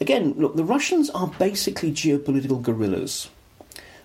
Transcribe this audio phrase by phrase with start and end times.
[0.00, 3.30] Again, look, the Russians are basically geopolitical guerrillas.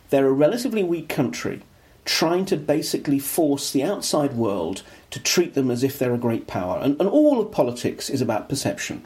[0.10, 1.62] They're a relatively weak country
[2.04, 6.48] trying to basically force the outside world to treat them as if they're a great
[6.48, 6.80] power.
[6.80, 9.06] And, and all of politics is about perception.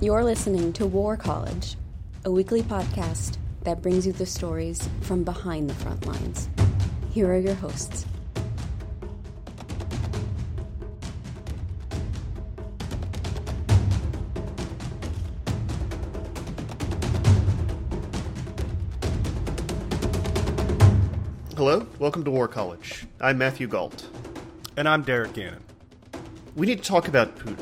[0.00, 1.76] You're listening to War College,
[2.24, 6.48] a weekly podcast that brings you the stories from behind the front lines.
[7.10, 8.06] Here are your hosts.
[21.58, 23.04] Hello, welcome to War College.
[23.20, 24.08] I'm Matthew Gault.
[24.76, 25.64] And I'm Derek Gannon.
[26.54, 27.58] We need to talk about Putin.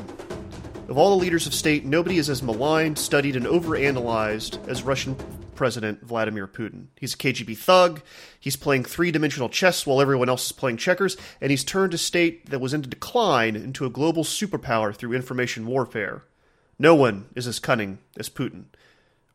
[0.87, 5.15] Of all the leaders of state, nobody is as maligned, studied, and overanalyzed as Russian
[5.55, 6.89] President Vladimir Putin.
[6.95, 8.03] He's a KGB thug,
[8.39, 11.97] he's playing three dimensional chess while everyone else is playing checkers, and he's turned a
[11.97, 16.21] state that was in decline into a global superpower through information warfare.
[16.77, 18.65] No one is as cunning as Putin.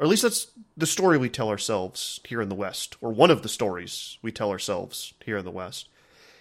[0.02, 3.30] Or at least that's the story we tell ourselves here in the West, or one
[3.30, 5.88] of the stories we tell ourselves here in the West.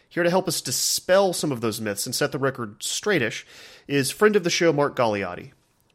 [0.09, 3.43] Here to help us dispel some of those myths and set the record straightish
[3.87, 5.51] is friend of the show Mark Galeotti.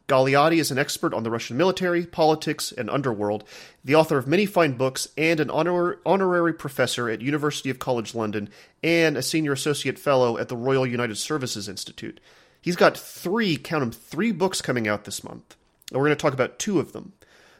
[0.07, 3.43] Galeotti is an expert on the Russian military, politics, and underworld,
[3.83, 8.15] the author of many fine books, and an honor- honorary professor at University of College
[8.15, 8.47] London,
[8.81, 12.21] and a senior associate fellow at the Royal United Services Institute.
[12.61, 15.57] He's got three, count them, three books coming out this month,
[15.91, 17.11] and we're going to talk about two of them.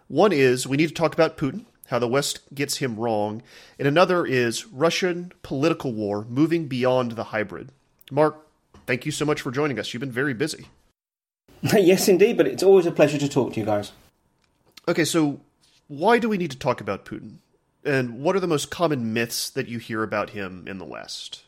[0.07, 3.41] One is we need to talk about Putin, how the West gets him wrong,
[3.77, 7.71] and another is Russian political war moving beyond the hybrid.
[8.11, 8.47] Mark,
[8.85, 9.93] thank you so much for joining us.
[9.93, 10.67] You've been very busy.
[11.73, 13.91] yes, indeed, but it's always a pleasure to talk to you guys.
[14.87, 15.41] Okay, so
[15.87, 17.37] why do we need to talk about Putin?
[17.83, 21.43] And what are the most common myths that you hear about him in the West?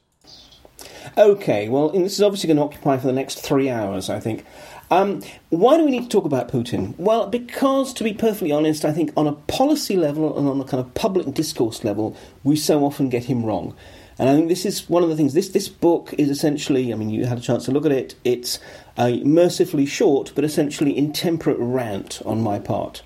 [1.17, 4.45] Okay, well, this is obviously going to occupy for the next three hours, I think.
[4.91, 6.97] Um, why do we need to talk about Putin?
[6.97, 10.63] Well, because, to be perfectly honest, I think on a policy level and on a
[10.63, 13.75] kind of public discourse level, we so often get him wrong.
[14.17, 15.33] And I think this is one of the things.
[15.33, 16.91] This this book is essentially.
[16.91, 18.15] I mean, you had a chance to look at it.
[18.23, 18.59] It's
[18.97, 23.03] a mercifully short, but essentially intemperate rant on my part.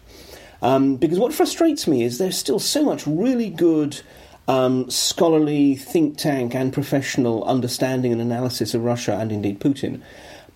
[0.61, 4.01] Um, because what frustrates me is there's still so much really good
[4.47, 10.01] um, scholarly, think tank, and professional understanding and analysis of Russia and indeed Putin.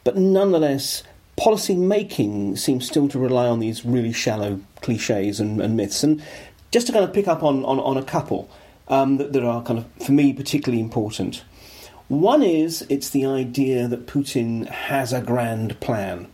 [0.06, 1.04] But nonetheless,
[1.38, 6.04] policy making seems still to rely on these really shallow cliches and, and myths.
[6.04, 6.22] And
[6.72, 8.50] just to kind of pick up on, on, on a couple
[8.90, 11.44] um, that, that are kind of, for me, particularly important.
[12.10, 16.28] One is it's the idea that Putin has a grand plan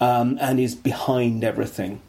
[0.00, 2.00] um, and is behind everything.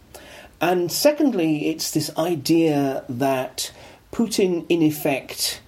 [0.61, 3.71] And secondly, it's this idea that
[4.11, 5.61] Putin, in effect,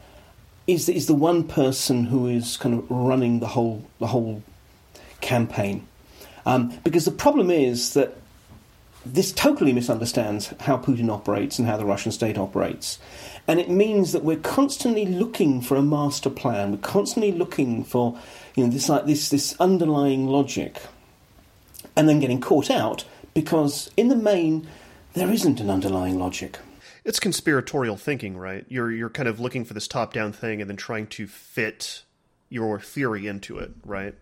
[0.67, 4.43] is is the one person who is kind of running the whole the whole
[5.21, 5.87] campaign.
[6.45, 8.17] Um, because the problem is that
[9.05, 12.99] this totally misunderstands how Putin operates and how the Russian state operates.
[13.47, 16.71] And it means that we're constantly looking for a master plan.
[16.71, 18.19] We're constantly looking for
[18.55, 20.81] you know, this, like, this, this underlying logic.
[21.95, 24.67] And then getting caught out because, in the main,
[25.13, 26.59] there isn't an underlying logic.
[27.03, 28.65] It's conspiratorial thinking, right?
[28.69, 32.03] You're, you're kind of looking for this top down thing and then trying to fit
[32.49, 34.13] your theory into it, right?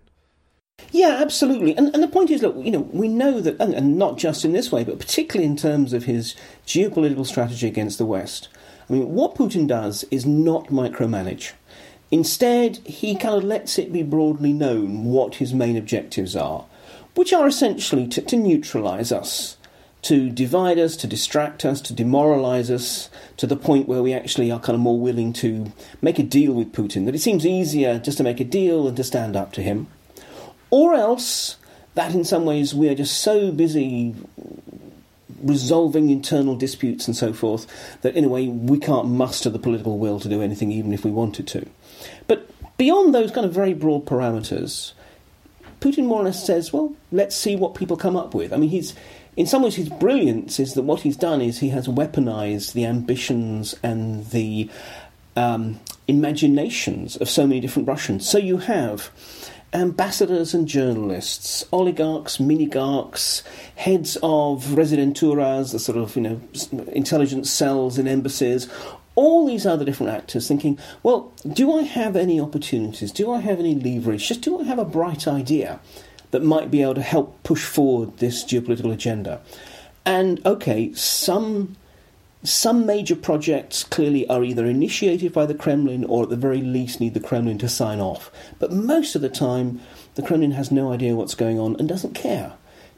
[0.92, 1.78] Yeah, absolutely.
[1.78, 4.44] And, and the point is, look, you know, we know that, and, and not just
[4.44, 6.36] in this way, but particularly in terms of his
[6.66, 8.50] geopolitical strategy against the West.
[8.90, 11.52] I mean, what Putin does is not micromanage.
[12.12, 16.66] Instead, he kind of lets it be broadly known what his main objectives are,
[17.14, 19.58] which are essentially to, to neutralize us,
[20.02, 24.50] to divide us, to distract us, to demoralize us, to the point where we actually
[24.50, 25.72] are kind of more willing to
[26.02, 28.96] make a deal with Putin, that it seems easier just to make a deal than
[28.96, 29.88] to stand up to him.
[30.70, 31.58] Or else
[31.96, 34.16] that in some ways we are just so busy
[35.42, 37.66] resolving internal disputes and so forth,
[38.02, 41.04] that in a way we can't muster the political will to do anything even if
[41.04, 41.66] we wanted to.
[42.28, 44.94] But beyond those kind of very broad parameters,
[45.80, 48.52] Putin more or less says, well, let's see what people come up with.
[48.52, 48.94] I mean, he's
[49.40, 52.86] in some ways, his brilliance is that what he's done is he has weaponized the
[52.86, 54.70] ambitions and the
[55.38, 55.80] um,
[56.10, 58.28] imaginations of so many different Russians.
[58.28, 59.10] So you have
[59.74, 63.44] ambassadors and journalists, oligarchs, minigarchs,
[63.76, 66.42] heads of residenturas, the sort of you know
[66.92, 68.68] intelligence cells in embassies,
[69.16, 73.12] all these other different actors thinking, well, do I have any opportunities?
[73.12, 74.28] Do I have any leverage?
[74.28, 75.80] Just do I have a bright idea?
[76.32, 79.42] that might be able to help push forward this geopolitical agenda.
[80.06, 81.76] And okay, some
[82.44, 87.02] some major projects clearly are either initiated by the Kremlin or at the very least
[87.02, 88.32] need the Kremlin to sign off.
[88.60, 89.82] But most of the time,
[90.16, 92.54] the Kremlin has no idea what's going on and doesn't care.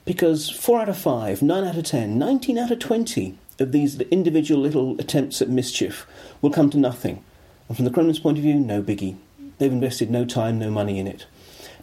[0.06, 4.00] Because 4 out of 5, 9 out of 10, 19 out of 20 of these
[4.00, 6.06] individual little attempts at mischief
[6.42, 7.24] will come to nothing.
[7.68, 9.18] And from the Kremlin's point of view, no biggie.
[9.58, 11.26] They've invested no time, no money in it.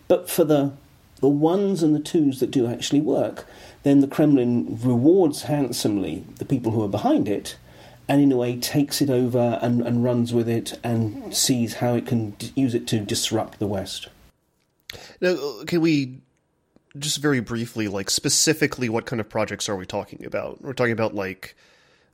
[0.07, 0.73] But for the
[1.21, 3.47] the ones and the twos that do actually work,
[3.83, 7.57] then the Kremlin rewards handsomely the people who are behind it
[8.09, 11.95] and in a way takes it over and, and runs with it and sees how
[11.95, 14.09] it can d- use it to disrupt the West.
[15.21, 15.37] Now,
[15.67, 16.21] can we
[16.99, 20.63] just very briefly, like specifically, what kind of projects are we talking about?
[20.63, 21.55] We're talking about like,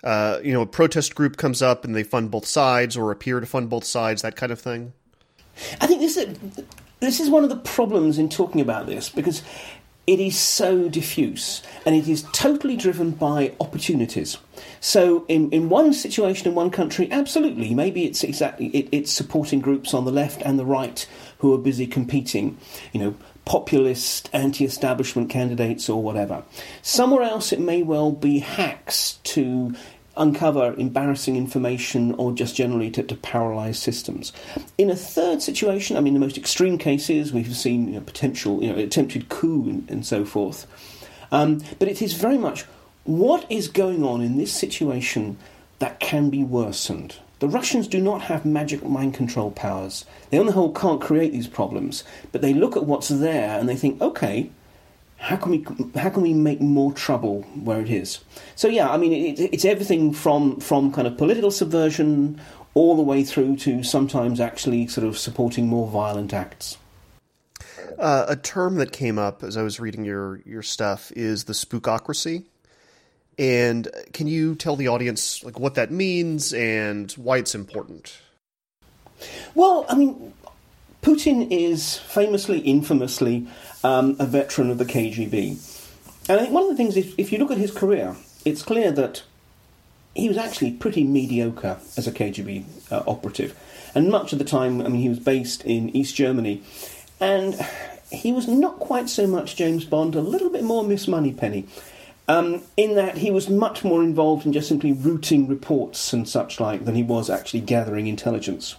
[0.02, 3.38] uh, you know, a protest group comes up and they fund both sides or appear
[3.38, 4.92] to fund both sides, that kind of thing.
[5.80, 6.36] I think this is
[6.98, 9.42] this is one of the problems in talking about this because
[10.06, 14.36] it is so diffuse and it is totally driven by opportunities.
[14.80, 19.60] So, in, in one situation in one country, absolutely, maybe it's exactly it, it's supporting
[19.60, 21.06] groups on the left and the right
[21.38, 22.58] who are busy competing,
[22.92, 23.14] you know,
[23.44, 26.42] populist, anti-establishment candidates or whatever.
[26.82, 29.74] Somewhere else, it may well be hacks to
[30.16, 34.32] uncover embarrassing information or just generally to, to paralyze systems.
[34.78, 38.62] In a third situation, I mean, the most extreme cases, we've seen you know, potential,
[38.62, 40.66] you know, attempted coup and, and so forth.
[41.32, 42.62] Um, but it is very much
[43.04, 45.36] what is going on in this situation
[45.78, 47.16] that can be worsened.
[47.40, 50.06] The Russians do not have magic mind control powers.
[50.30, 53.68] They, on the whole, can't create these problems, but they look at what's there and
[53.68, 54.50] they think, okay,
[55.24, 55.64] how can we
[55.98, 58.20] how can we make more trouble where it is?
[58.56, 62.38] So yeah, I mean it, it's everything from from kind of political subversion
[62.74, 66.76] all the way through to sometimes actually sort of supporting more violent acts.
[67.98, 71.54] Uh, a term that came up as I was reading your your stuff is the
[71.54, 72.44] spookocracy.
[73.38, 78.18] And can you tell the audience like what that means and why it's important?
[79.54, 80.34] Well, I mean,
[81.04, 83.46] Putin is famously, infamously,
[83.84, 85.70] um, a veteran of the KGB.
[86.28, 88.62] And I think one of the things, is, if you look at his career, it's
[88.62, 89.22] clear that
[90.14, 93.56] he was actually pretty mediocre as a KGB uh, operative.
[93.94, 96.62] And much of the time, I mean, he was based in East Germany.
[97.20, 97.54] And
[98.10, 101.66] he was not quite so much James Bond, a little bit more Miss Moneypenny.
[102.26, 106.58] Um, in that he was much more involved in just simply routing reports and such
[106.58, 108.76] like than he was actually gathering intelligence.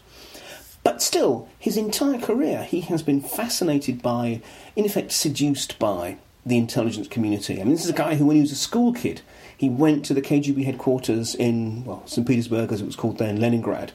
[0.85, 4.43] But still, his entire career, he has been fascinated by,
[4.75, 7.59] in effect, seduced by the intelligence community.
[7.59, 9.21] I mean, this is a guy who, when he was a school kid,
[9.57, 12.27] he went to the KGB headquarters in, well, St.
[12.27, 13.93] Petersburg, as it was called then, Leningrad.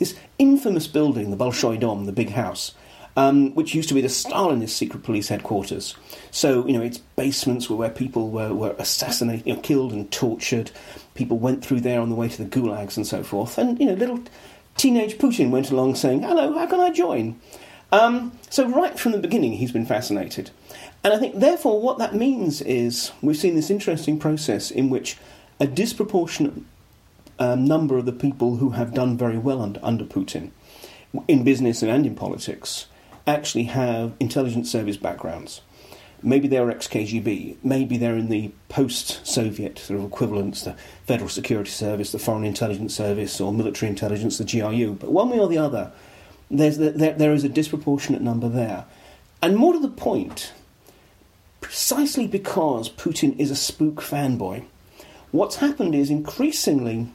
[0.00, 2.74] This infamous building, the Bolshoi Dom, the big house,
[3.16, 5.94] um, which used to be the Stalinist secret police headquarters.
[6.32, 10.10] So, you know, its basements were where people were, were assassinated, you know, killed and
[10.10, 10.72] tortured.
[11.14, 13.58] People went through there on the way to the gulags and so forth.
[13.58, 14.20] And, you know, little
[14.82, 17.40] teenage Putin went along saying, Hello, how can I join?
[17.92, 20.50] Um, so, right from the beginning, he's been fascinated.
[21.04, 25.16] And I think, therefore, what that means is we've seen this interesting process in which
[25.60, 26.54] a disproportionate
[27.38, 30.50] um, number of the people who have done very well under, under Putin,
[31.28, 32.86] in business and in politics,
[33.26, 35.60] actually have intelligence service backgrounds.
[36.22, 41.28] Maybe they're ex KGB, maybe they're in the post Soviet sort of equivalents, the Federal
[41.28, 44.94] Security Service, the Foreign Intelligence Service, or military intelligence, the GRU.
[44.94, 45.92] But one way or the other,
[46.50, 48.84] there's the, there, there is a disproportionate number there.
[49.40, 50.52] And more to the point,
[51.60, 54.64] precisely because Putin is a spook fanboy,
[55.32, 57.08] what's happened is increasingly,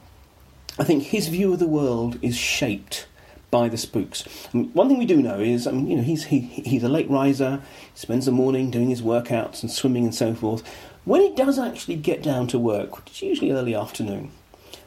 [0.78, 3.08] I think his view of the world is shaped
[3.50, 4.26] by the spooks.
[4.54, 6.90] Mean, one thing we do know is, I mean, you know, he's he, he's a
[6.90, 7.62] late riser.
[7.94, 10.64] He spends the morning doing his workouts and swimming and so forth.
[11.06, 14.32] When he does actually get down to work, which is usually early afternoon,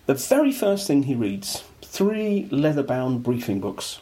[0.07, 4.01] the very first thing he reads three leather-bound briefing books.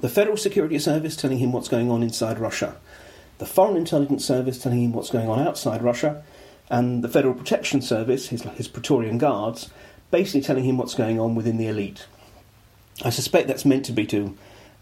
[0.00, 2.76] The Federal Security Service telling him what's going on inside Russia.
[3.38, 6.22] The Foreign Intelligence Service telling him what's going on outside Russia.
[6.70, 9.70] and the Federal Protection Service, his, his Praetorian Guards,
[10.10, 12.06] basically telling him what's going on within the elite.
[13.02, 14.36] I suspect that's meant to be to,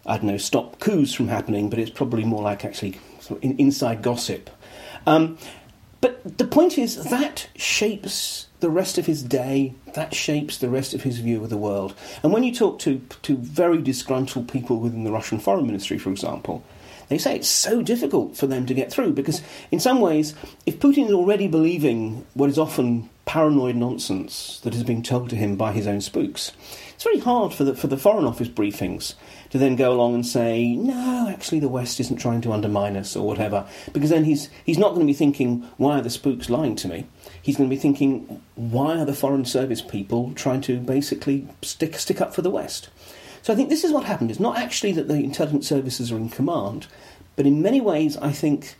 [0.06, 3.50] I don't know, stop coups from happening, but it's probably more like actually sort of
[3.58, 4.50] inside gossip.
[5.06, 5.38] Um,
[6.00, 10.94] but the point is, that shapes the rest of his day, that shapes the rest
[10.94, 11.94] of his view of the world.
[12.22, 16.10] And when you talk to, to very disgruntled people within the Russian Foreign Ministry, for
[16.10, 16.62] example,
[17.08, 20.78] they say it's so difficult for them to get through because, in some ways, if
[20.78, 25.56] Putin is already believing what is often paranoid nonsense that is being told to him
[25.56, 26.52] by his own spooks,
[26.94, 29.14] it's very hard for the, for the Foreign Office briefings
[29.50, 33.14] to then go along and say, no, actually the West isn't trying to undermine us
[33.14, 36.48] or whatever, because then he's, he's not going to be thinking, why are the spooks
[36.48, 37.06] lying to me?
[37.42, 41.96] He's going to be thinking, why are the Foreign Service people trying to basically stick,
[41.98, 42.88] stick up for the West?
[43.42, 44.30] So I think this is what happened.
[44.30, 46.86] It's not actually that the intelligence services are in command,
[47.34, 48.76] but in many ways, I think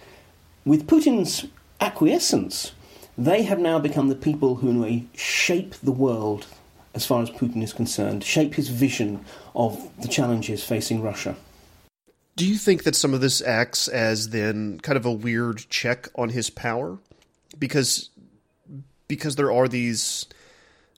[0.65, 1.47] with Putin's
[1.81, 2.73] acquiescence,
[3.19, 6.47] they have now become the people who, in a shape the world
[6.95, 11.37] as far as Putin is concerned, shape his vision of the challenges facing Russia.
[12.37, 16.09] Do you think that some of this acts as then kind of a weird check
[16.15, 16.99] on his power?
[17.59, 18.11] Because
[19.09, 20.27] because there are these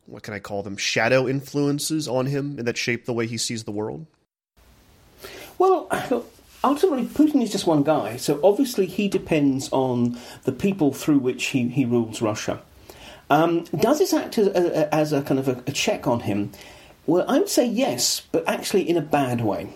[0.06, 3.37] what can I call them shadow influences on him and that shape the way he
[3.37, 4.06] sees the world?
[5.58, 5.88] Well,
[6.68, 11.46] ultimately, Putin is just one guy, so obviously he depends on the people through which
[11.46, 12.60] he, he rules Russia.
[13.30, 16.52] Um, does this act as a, as a kind of a, a, check on him?
[17.06, 19.70] Well, I would say yes, but actually in a bad way.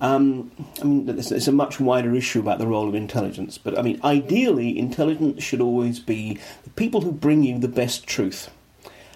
[0.00, 0.50] Um,
[0.80, 4.00] I mean, it's a much wider issue about the role of intelligence, but I mean,
[4.02, 8.50] ideally, intelligence should always be the people who bring you the best truth.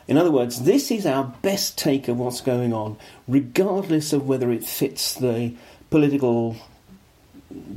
[0.09, 2.97] In other words, this is our best take of what's going on,
[3.27, 5.55] regardless of whether it fits the
[5.91, 6.57] political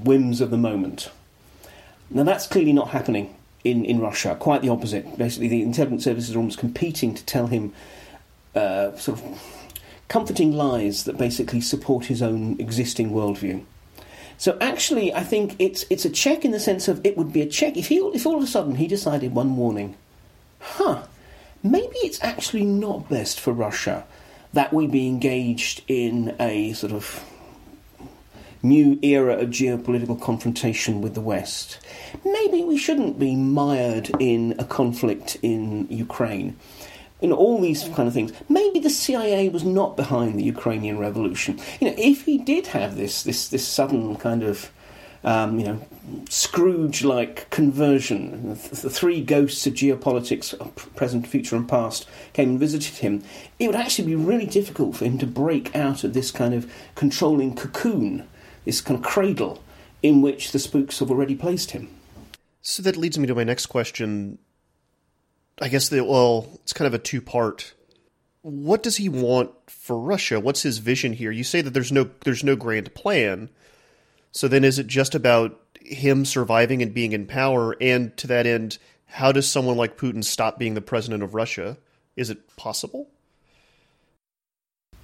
[0.04, 1.10] whims of the moment.
[2.10, 4.36] Now, that's clearly not happening in, in Russia.
[4.40, 5.18] Quite the opposite.
[5.18, 7.74] Basically, the intelligence services are almost competing to tell him
[8.56, 9.42] uh, sort of
[10.08, 13.64] comforting lies that basically support his own existing worldview.
[14.38, 17.42] So actually, I think it's it's a check in the sense of it would be
[17.42, 19.96] a check if he if all of a sudden he decided one morning,
[20.60, 21.04] huh,
[21.62, 24.06] maybe it's actually not best for Russia
[24.54, 27.24] that we be engaged in a sort of
[28.62, 31.80] new era of geopolitical confrontation with the West.
[32.26, 36.58] Maybe we shouldn't be mired in a conflict in Ukraine.
[37.22, 38.32] You know, all these kind of things.
[38.48, 41.60] Maybe the CIA was not behind the Ukrainian revolution.
[41.80, 44.72] You know, if he did have this this this sudden kind of
[45.24, 45.86] um, you know,
[46.30, 48.50] Scrooge-like conversion.
[48.50, 50.56] The three ghosts of geopolitics,
[50.96, 53.24] present, future, and past, came and visited him.
[53.60, 56.72] It would actually be really difficult for him to break out of this kind of
[56.96, 58.28] controlling cocoon
[58.70, 59.64] this kind of cradle
[60.04, 61.90] in which the spooks have already placed him.
[62.62, 64.38] So that leads me to my next question.
[65.60, 67.74] I guess that well, it's kind of a two part.
[68.44, 70.40] What does he want for Russia?
[70.40, 71.32] What's his vision here?
[71.32, 73.50] You say that there's no there's no grand plan.
[74.32, 78.46] So then is it just about him surviving and being in power and to that
[78.46, 81.78] end how does someone like Putin stop being the president of Russia?
[82.16, 83.10] Is it possible?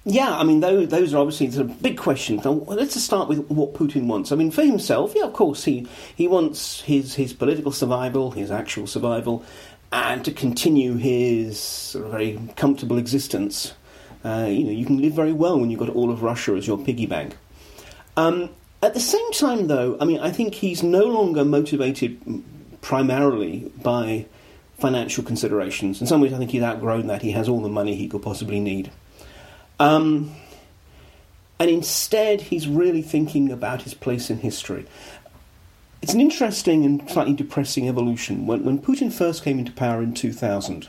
[0.08, 2.44] Yeah, I mean, those, those are obviously the big questions.
[2.44, 4.30] Now, let's just start with what Putin wants.
[4.30, 8.52] I mean, for himself, yeah, of course, he, he wants his, his political survival, his
[8.52, 9.44] actual survival,
[9.90, 13.74] and to continue his sort of very comfortable existence.
[14.24, 16.68] Uh, you know, you can live very well when you've got all of Russia as
[16.68, 17.36] your piggy bank.
[18.16, 18.50] Um,
[18.84, 22.44] at the same time, though, I mean, I think he's no longer motivated
[22.80, 24.26] primarily by
[24.78, 26.00] financial considerations.
[26.00, 27.22] In some ways, I think he's outgrown that.
[27.22, 28.92] He has all the money he could possibly need.
[29.78, 30.34] Um,
[31.58, 34.86] and instead, he's really thinking about his place in history.
[36.02, 38.46] It's an interesting and slightly depressing evolution.
[38.46, 40.88] When, when Putin first came into power in 2000,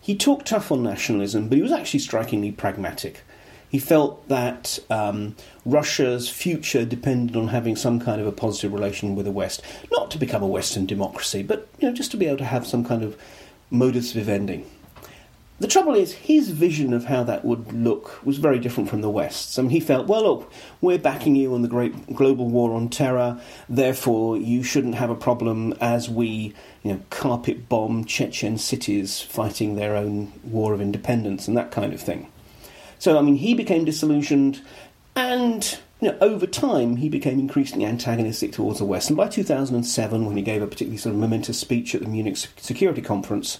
[0.00, 3.22] he talked tough on nationalism, but he was actually strikingly pragmatic.
[3.68, 9.14] He felt that um, Russia's future depended on having some kind of a positive relation
[9.14, 9.62] with the West,
[9.92, 12.66] not to become a Western democracy, but you know, just to be able to have
[12.66, 13.16] some kind of
[13.70, 14.64] modus vivendi.
[15.60, 19.10] The trouble is, his vision of how that would look was very different from the
[19.10, 19.58] West's.
[19.58, 22.88] I mean, he felt, well, look, we're backing you on the great global war on
[22.88, 23.38] terror,
[23.68, 29.76] therefore you shouldn't have a problem as we, you know, carpet bomb Chechen cities fighting
[29.76, 32.32] their own war of independence and that kind of thing.
[32.98, 34.62] So, I mean, he became disillusioned,
[35.14, 39.10] and you know, over time, he became increasingly antagonistic towards the West.
[39.10, 42.38] And by 2007, when he gave a particularly sort of momentous speech at the Munich
[42.56, 43.58] Security Conference,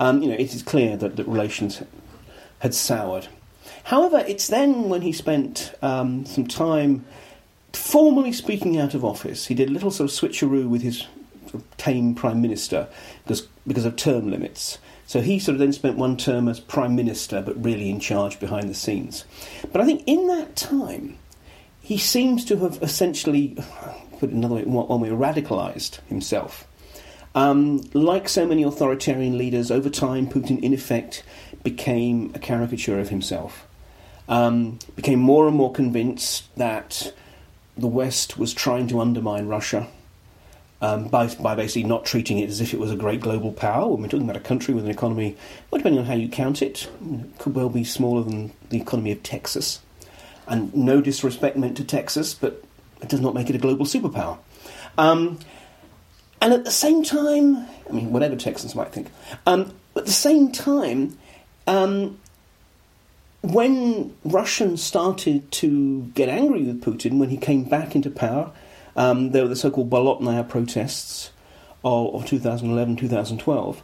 [0.00, 1.82] um, you know, it is clear that, that relations
[2.58, 3.28] had soured.
[3.84, 7.04] However, it's then when he spent um, some time
[7.72, 9.46] formally speaking out of office.
[9.46, 11.06] He did a little sort of switcheroo with his
[11.42, 12.88] sort of tame prime minister
[13.22, 14.78] because because of term limits.
[15.06, 18.38] So he sort of then spent one term as prime minister, but really in charge
[18.38, 19.24] behind the scenes.
[19.72, 21.18] But I think in that time,
[21.82, 23.56] he seems to have essentially,
[24.20, 26.64] put another way, one way, radicalised himself.
[27.34, 31.22] Um, like so many authoritarian leaders, over time, Putin, in effect,
[31.62, 33.66] became a caricature of himself.
[34.28, 37.12] Um, became more and more convinced that
[37.76, 39.88] the West was trying to undermine Russia
[40.82, 43.88] um, by, by basically not treating it as if it was a great global power.
[43.88, 45.36] When we're talking about a country with an economy,
[45.70, 49.12] well, depending on how you count it, it could well be smaller than the economy
[49.12, 49.80] of Texas.
[50.46, 52.64] And no disrespect meant to Texas, but
[53.02, 54.38] it does not make it a global superpower.
[54.98, 55.38] Um,
[56.40, 59.08] and at the same time, I mean, whatever Texans might think,
[59.46, 61.18] um, at the same time,
[61.66, 62.18] um,
[63.42, 68.52] when Russians started to get angry with Putin when he came back into power,
[68.96, 71.30] um, there were the so-called Bolotnaya protests
[71.84, 73.82] of, of 2011, 2012.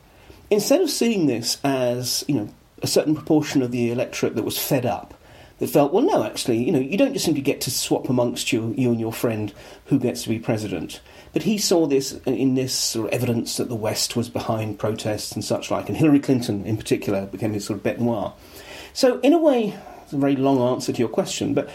[0.51, 2.49] Instead of seeing this as you know
[2.83, 5.15] a certain proportion of the electorate that was fed up,
[5.59, 8.53] that felt, well, no, actually, you know, you don't just simply get to swap amongst
[8.53, 9.53] you, you and your friend
[9.87, 11.01] who gets to be president.
[11.33, 15.33] But he saw this in this sort of evidence that the West was behind protests
[15.33, 18.35] and such like, and Hillary Clinton in particular became his sort of bête noire.
[18.93, 21.69] So, in a way, it's a very long answer to your question, but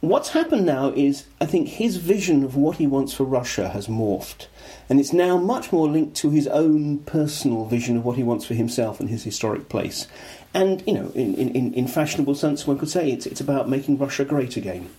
[0.00, 3.88] What's happened now is, I think, his vision of what he wants for Russia has
[3.88, 4.46] morphed.
[4.88, 8.44] And it's now much more linked to his own personal vision of what he wants
[8.44, 10.06] for himself and his historic place.
[10.54, 13.98] And, you know, in, in, in fashionable sense, one could say it's, it's about making
[13.98, 14.90] Russia great again.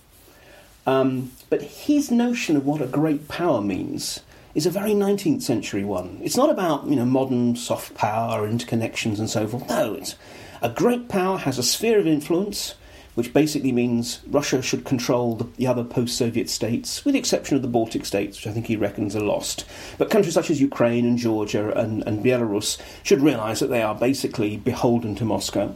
[0.86, 4.20] Um, but his notion of what a great power means
[4.54, 6.18] is a very 19th century one.
[6.22, 9.68] It's not about, you know, modern soft power, interconnections and so forth.
[9.68, 10.16] No, it's
[10.62, 12.74] a great power has a sphere of influence
[13.14, 17.56] which basically means Russia should control the, the other post Soviet states, with the exception
[17.56, 19.64] of the Baltic states, which I think he reckons are lost.
[19.98, 23.94] But countries such as Ukraine and Georgia and, and Belarus should realise that they are
[23.94, 25.74] basically beholden to Moscow.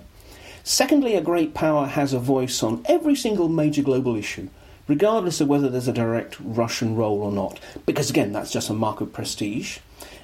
[0.62, 4.48] Secondly, a great power has a voice on every single major global issue,
[4.88, 8.74] regardless of whether there's a direct Russian role or not, because again, that's just a
[8.74, 9.78] mark of prestige.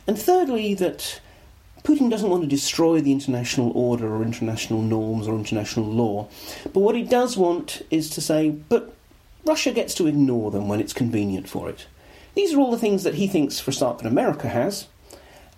[0.06, 1.20] And thirdly, that
[1.82, 6.28] Putin doesn't want to destroy the international order or international norms or international law,
[6.64, 8.94] but what he does want is to say, but
[9.44, 11.86] Russia gets to ignore them when it's convenient for it.
[12.34, 14.86] These are all the things that he thinks, for a start, that America has,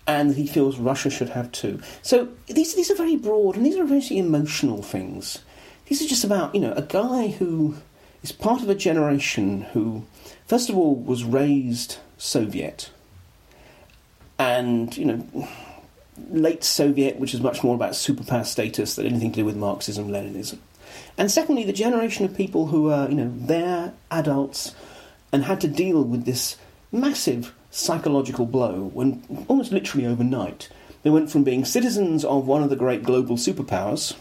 [0.07, 1.81] and he feels Russia should have too.
[2.01, 5.39] So these, these are very broad, and these are very emotional things.
[5.87, 7.75] These are just about, you know, a guy who
[8.21, 10.05] is part of a generation who,
[10.47, 12.89] first of all, was raised Soviet,
[14.39, 15.47] and, you know,
[16.29, 20.09] late Soviet, which is much more about superpower status than anything to do with Marxism,
[20.09, 20.59] Leninism.
[21.17, 24.75] And secondly, the generation of people who are, you know, they're adults
[25.31, 26.57] and had to deal with this
[26.91, 30.69] massive psychological blow when almost literally overnight
[31.01, 34.15] they went from being citizens of one of the great global superpowers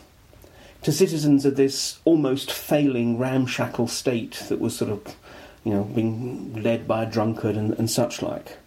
[0.82, 5.16] to citizens of this almost failing ramshackle state that was sort of,
[5.64, 8.58] you know, being led by a drunkard and, and such like.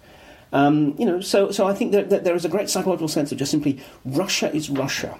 [0.53, 3.31] Um, you know, so so I think that, that, there is a great psychological sense
[3.31, 5.17] of just simply Russia is Russia,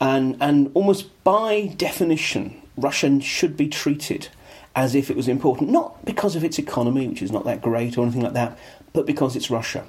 [0.00, 4.28] and and almost by definition, Russia should be treated
[4.76, 7.98] as if it was important, not because of its economy, which is not that great
[7.98, 8.56] or anything like that,
[8.92, 9.84] but because it's Russia.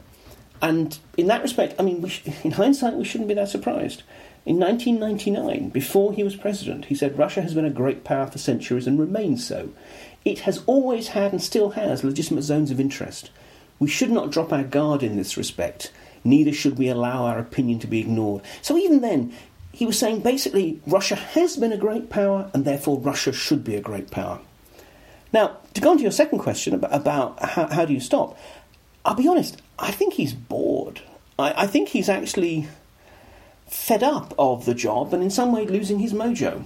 [0.61, 4.03] And in that respect, I mean, sh- in hindsight, we shouldn't be that surprised.
[4.45, 8.39] In 1999, before he was president, he said Russia has been a great power for
[8.39, 9.69] centuries and remains so.
[10.25, 13.29] It has always had and still has legitimate zones of interest.
[13.79, 15.91] We should not drop our guard in this respect,
[16.23, 18.43] neither should we allow our opinion to be ignored.
[18.61, 19.33] So even then,
[19.71, 23.75] he was saying basically Russia has been a great power and therefore Russia should be
[23.75, 24.39] a great power.
[25.31, 28.37] Now, to go on to your second question about, about how, how, do you stop,
[29.05, 31.01] I'll be honest, I think he's bored.
[31.37, 32.67] I, I think he's actually
[33.67, 36.63] fed up of the job and in some way losing his mojo.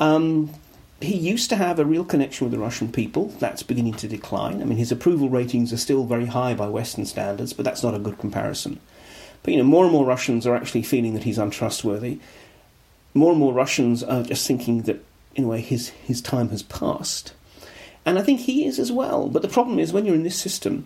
[0.00, 0.54] Um,
[1.00, 3.28] he used to have a real connection with the Russian people.
[3.38, 4.60] That's beginning to decline.
[4.60, 7.94] I mean, his approval ratings are still very high by Western standards, but that's not
[7.94, 8.80] a good comparison.
[9.42, 12.18] But you know, more and more Russians are actually feeling that he's untrustworthy.
[13.14, 15.04] More and more Russians are just thinking that,
[15.36, 17.32] in a way, his his time has passed.
[18.04, 19.28] And I think he is as well.
[19.28, 20.84] But the problem is, when you're in this system,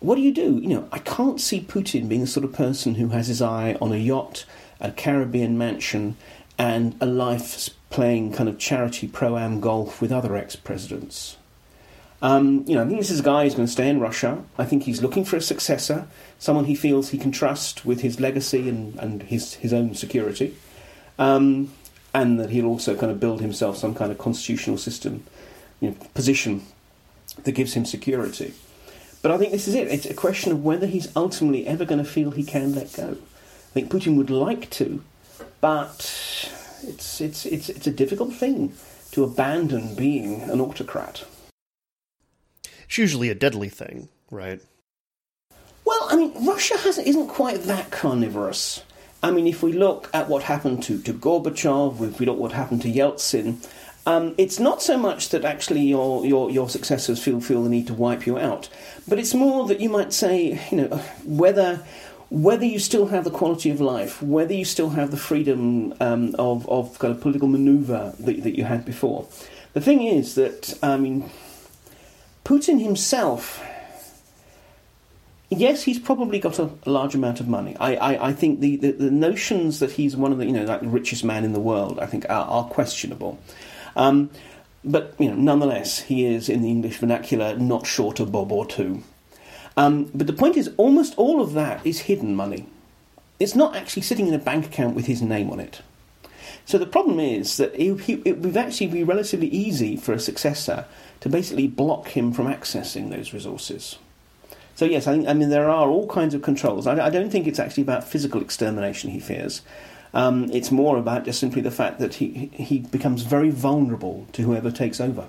[0.00, 0.58] what do you do?
[0.58, 3.76] You know, I can't see Putin being the sort of person who has his eye
[3.80, 4.44] on a yacht,
[4.80, 6.16] a Caribbean mansion,
[6.58, 11.36] and a life playing kind of charity pro am golf with other ex presidents.
[12.22, 14.44] Um, you know, I think this is a guy who's going to stay in Russia.
[14.58, 16.06] I think he's looking for a successor,
[16.38, 20.54] someone he feels he can trust with his legacy and, and his, his own security.
[21.18, 21.72] Um,
[22.12, 25.24] and that he'll also kind of build himself some kind of constitutional system,
[25.80, 26.62] you know, position
[27.44, 28.52] that gives him security.
[29.22, 29.88] But I think this is it.
[29.88, 33.16] It's a question of whether he's ultimately ever going to feel he can let go.
[33.16, 35.02] I think Putin would like to,
[35.60, 36.50] but
[36.84, 38.72] it's, it's, it's, it's a difficult thing
[39.12, 41.24] to abandon being an autocrat.
[42.84, 44.60] It's usually a deadly thing, right?
[45.84, 48.84] Well, I mean, Russia has, isn't quite that carnivorous.
[49.22, 52.40] I mean, if we look at what happened to, to Gorbachev, if we look at
[52.40, 53.66] what happened to Yeltsin,
[54.06, 57.86] um, it's not so much that actually your, your, your successors feel, feel the need
[57.88, 58.68] to wipe you out,
[59.06, 61.84] but it's more that you might say, you know, whether
[62.30, 66.34] whether you still have the quality of life, whether you still have the freedom um,
[66.38, 69.26] of, of kind of political manoeuvre that, that you had before.
[69.72, 71.28] The thing is that, I mean,
[72.44, 73.64] Putin himself,
[75.48, 77.76] yes, he's probably got a, a large amount of money.
[77.78, 80.64] I, I, I think the, the, the, notions that he's one of the, you know,
[80.64, 83.40] like the richest man in the world, I think, are, are questionable.
[83.96, 84.30] Um,
[84.84, 88.66] but, you know, nonetheless, he is, in the English vernacular, not short of bob or
[88.66, 89.02] two.
[89.76, 92.66] Um, but the point is, almost all of that is hidden money.
[93.38, 95.82] It's not actually sitting in a bank account with his name on it.
[96.66, 100.84] So the problem is that it, it would actually be relatively easy for a successor
[101.20, 103.98] to basically block him from accessing those resources.
[104.74, 106.86] So yes, I, think, I mean there are all kinds of controls.
[106.86, 109.62] I, I, don't think it's actually about physical extermination he fears.
[110.14, 114.42] Um, it's more about just simply the fact that he he becomes very vulnerable to
[114.42, 115.28] whoever takes over.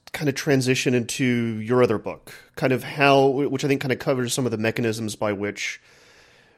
[0.13, 1.25] kind of transition into
[1.59, 4.57] your other book, kind of how, which I think kind of covers some of the
[4.57, 5.81] mechanisms by which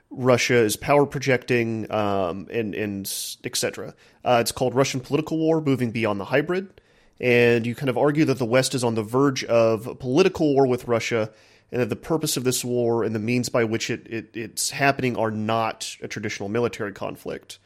[0.09, 3.11] Russia is power projecting, um, and and
[3.43, 3.95] etc.
[4.23, 6.81] Uh, it's called Russian Political War: Moving Beyond the Hybrid,
[7.19, 10.53] and you kind of argue that the West is on the verge of a political
[10.53, 11.31] war with Russia,
[11.71, 14.69] and that the purpose of this war and the means by which it, it it's
[14.69, 17.59] happening are not a traditional military conflict.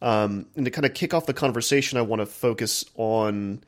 [0.00, 3.62] Um, and to kind of kick off the conversation, I want to focus on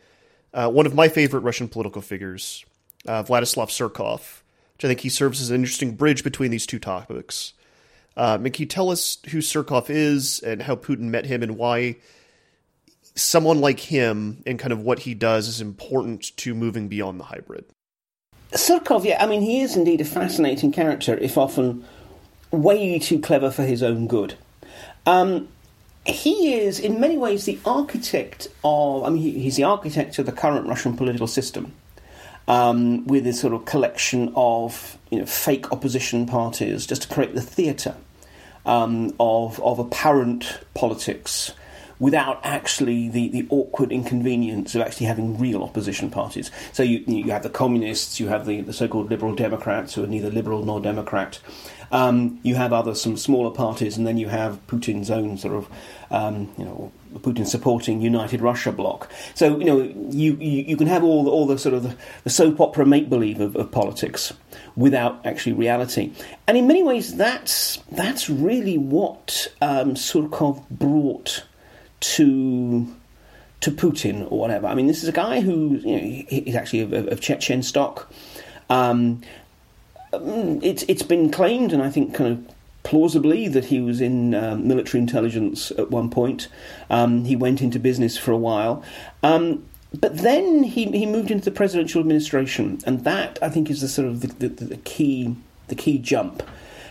[0.55, 2.64] uh, one of my favorite Russian political figures,
[3.07, 4.40] uh, Vladislav Surkov,
[4.75, 7.53] which I think he serves as an interesting bridge between these two topics.
[8.17, 11.97] Uh, can you tell us who Surkov is and how Putin met him and why
[13.17, 17.25] someone like him and kind of what he does is important to moving beyond the
[17.25, 17.64] hybrid?
[18.53, 21.85] Surkov, yeah, I mean, he is indeed a fascinating character, if often
[22.53, 24.35] way too clever for his own good.
[25.07, 25.49] Um,
[26.07, 29.05] he is, in many ways, the architect of.
[29.05, 31.73] I mean, he's the architect of the current Russian political system,
[32.47, 37.35] um, with this sort of collection of you know fake opposition parties, just to create
[37.35, 37.97] the theatre
[38.67, 41.53] um, of of apparent politics
[41.99, 46.51] without actually the, the awkward inconvenience of actually having real opposition parties.
[46.73, 50.07] So you you have the communists, you have the, the so-called liberal Democrats who are
[50.07, 51.38] neither liberal nor Democrat.
[51.92, 55.68] Um, you have other some smaller parties, and then you have Putin's own sort of
[56.11, 59.11] um, you know Putin supporting United Russia bloc.
[59.35, 61.97] So you know you, you, you can have all the, all the sort of the,
[62.25, 64.33] the soap opera make believe of, of, politics
[64.77, 66.12] without actually reality.
[66.47, 71.44] And in many ways, that's that's really what um, Surkov brought
[72.01, 72.94] to
[73.61, 74.66] to Putin or whatever.
[74.66, 78.12] I mean, this is a guy who you know, he's actually of, of Chechen stock.
[78.70, 79.23] Um,
[80.20, 84.35] mm, it's it's been claimed, and I think kind of plausibly, that he was in
[84.35, 86.48] uh, military intelligence at one point.
[86.90, 88.85] Um, he went into business for a while.
[89.22, 89.64] Um,
[89.98, 93.88] but then he, he moved into the presidential administration, and that I think is the
[93.88, 95.37] sort of the, the, the key
[95.68, 96.42] the key jump.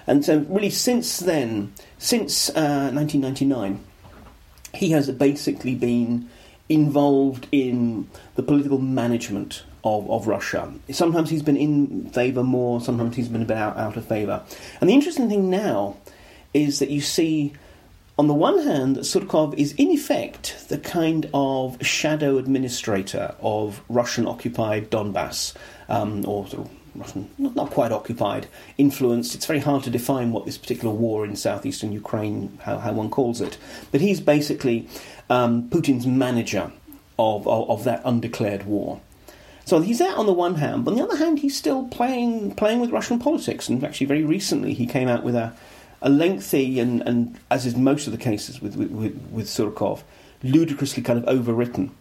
[0.07, 3.83] And so, really, since then, since uh, 1999,
[4.73, 6.29] he has basically been
[6.69, 10.71] involved in the political management of, of Russia.
[10.91, 14.41] Sometimes he's been in favour more, sometimes he's been a bit out, out of favour.
[14.79, 15.97] And the interesting thing now
[16.53, 17.53] is that you see,
[18.17, 24.27] on the one hand, Surkov is in effect the kind of shadow administrator of Russian
[24.27, 25.53] occupied Donbass,
[25.89, 29.33] um, or sort of Russian, not quite occupied, influenced.
[29.35, 33.09] It's very hard to define what this particular war in southeastern Ukraine, how, how one
[33.09, 33.57] calls it.
[33.91, 34.87] But he's basically
[35.29, 36.71] um, Putin's manager
[37.17, 39.01] of, of, of that undeclared war.
[39.65, 42.55] So he's that on the one hand, but on the other hand, he's still playing
[42.55, 43.69] playing with Russian politics.
[43.69, 45.53] And actually, very recently, he came out with a,
[46.01, 50.03] a lengthy and, and, as is most of the cases with with, with Surkov,
[50.43, 51.91] ludicrously kind of overwritten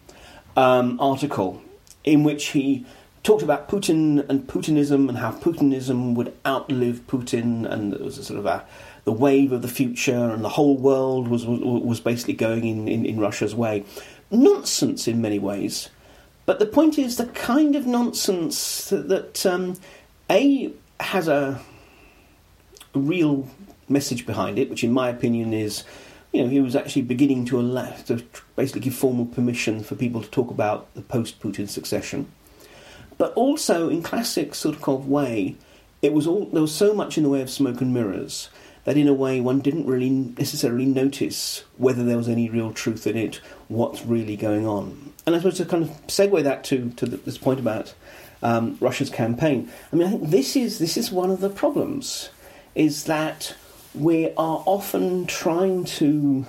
[0.57, 1.61] um, article
[2.03, 2.85] in which he
[3.23, 8.23] talked about Putin and Putinism and how Putinism would outlive Putin, and there was a
[8.23, 8.65] sort of a
[9.05, 12.87] the wave of the future, and the whole world was was, was basically going in,
[12.87, 13.85] in, in Russia's way.
[14.29, 15.89] Nonsense in many ways.
[16.45, 19.75] But the point is the kind of nonsense that, that um,
[20.29, 21.61] A has a
[22.93, 23.47] real
[23.87, 25.83] message behind it, which in my opinion is,
[26.31, 28.23] you know, he was actually beginning to allow to
[28.55, 32.27] basically give formal permission for people to talk about the post-Putin succession.
[33.17, 35.55] But also, in classic Surkov way,
[36.01, 38.49] it was all there was so much in the way of smoke and mirrors
[38.85, 43.07] that in a way one didn't really necessarily notice whether there was any real truth
[43.07, 45.13] in it, what's really going on.
[45.25, 47.93] And I suppose to kind of segue that to, to this point about
[48.41, 52.29] um, Russia's campaign, I mean, I think this is, this is one of the problems,
[52.75, 53.55] is that
[53.95, 56.45] we are often trying to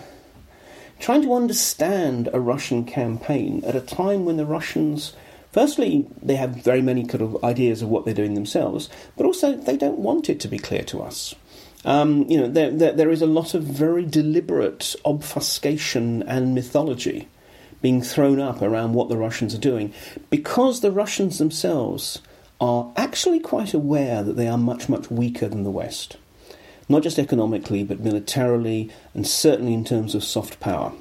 [1.01, 5.12] trying to understand a Russian campaign at a time when the Russians
[5.55, 9.55] Firstly, they have very many kind of ideas of what they're doing themselves, but also
[9.55, 11.33] they don't want it to be clear to us.
[11.85, 17.29] Um, you know, there, there, there is a lot of very deliberate obfuscation and mythology
[17.83, 19.92] being thrown up around what the Russians are doing
[20.31, 22.23] because the Russians themselves
[22.61, 26.16] are actually quite aware that they are much, much weaker than the West.
[26.88, 30.92] Not just economically, but militarily, and certainly in terms of soft power.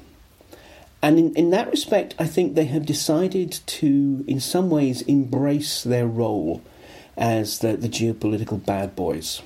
[1.02, 5.84] And in, in that respect, I think they have decided to, in some ways, embrace
[5.84, 6.62] their role
[7.15, 9.41] as the, the geopolitical bad boys.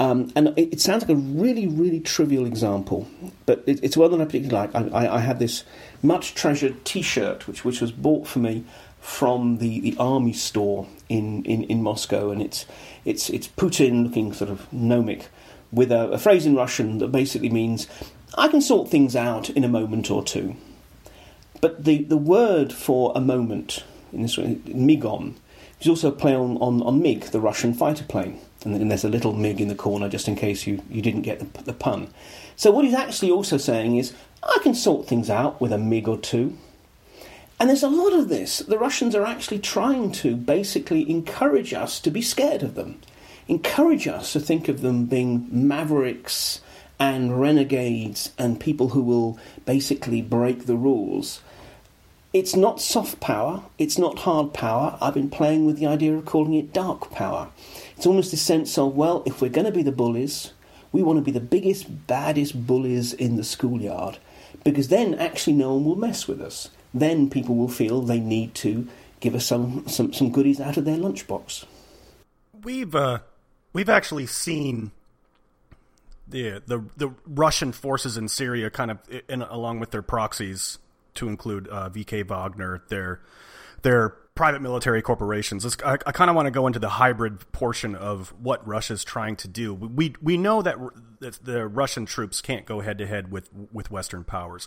[0.00, 3.08] Um, and it, it, sounds like a really, really trivial example,
[3.46, 4.74] but it, it's one that I particularly like.
[4.74, 5.64] I, I, I have this
[6.02, 8.64] much treasured T-shirt, which which was bought for me
[9.00, 12.66] from the, the army store in, in, in Moscow, and it's
[13.04, 15.28] it's it's Putin looking sort of gnomic,
[15.70, 17.86] with a, a phrase in Russian that basically means
[18.36, 20.56] I can sort things out in a moment or two.
[21.60, 25.34] But the, the word for a moment in this way, migom,
[25.80, 29.04] is also a play on, on, on MiG, the Russian fighter plane and then there's
[29.04, 31.72] a little mig in the corner just in case you, you didn't get the, the
[31.72, 32.08] pun.
[32.56, 36.08] So what he's actually also saying is, I can sort things out with a mig
[36.08, 36.56] or two.
[37.60, 38.58] And there's a lot of this.
[38.58, 43.00] The Russians are actually trying to basically encourage us to be scared of them,
[43.48, 46.60] encourage us to think of them being mavericks
[46.98, 51.40] and renegades and people who will basically break the rules.
[52.34, 54.98] It's not soft power, it's not hard power.
[55.00, 57.48] I've been playing with the idea of calling it dark power.
[57.96, 60.52] It's almost a sense of, well, if we're going to be the bullies,
[60.90, 64.18] we want to be the biggest, baddest bullies in the schoolyard,
[64.64, 66.70] because then actually no one will mess with us.
[66.92, 68.88] Then people will feel they need to
[69.20, 71.66] give us some, some, some goodies out of their lunchbox.
[72.64, 73.18] We've uh,
[73.72, 74.90] we've actually seen
[76.26, 80.78] the the the Russian forces in Syria kind of in, along with their proxies
[81.14, 83.20] to include uh, VK Wagner, their
[83.82, 85.76] their private military corporations.
[85.84, 89.36] I, I kind of want to go into the hybrid portion of what Russia's trying
[89.36, 89.72] to do.
[89.72, 90.76] We we know that
[91.20, 94.66] the Russian troops can't go head to head with with Western powers,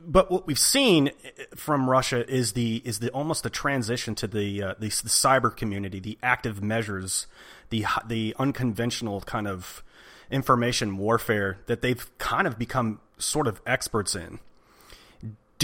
[0.00, 1.10] but what we've seen
[1.56, 5.54] from Russia is the is the almost the transition to the uh, the, the cyber
[5.54, 7.26] community, the active measures,
[7.70, 9.82] the the unconventional kind of
[10.30, 14.38] information warfare that they've kind of become sort of experts in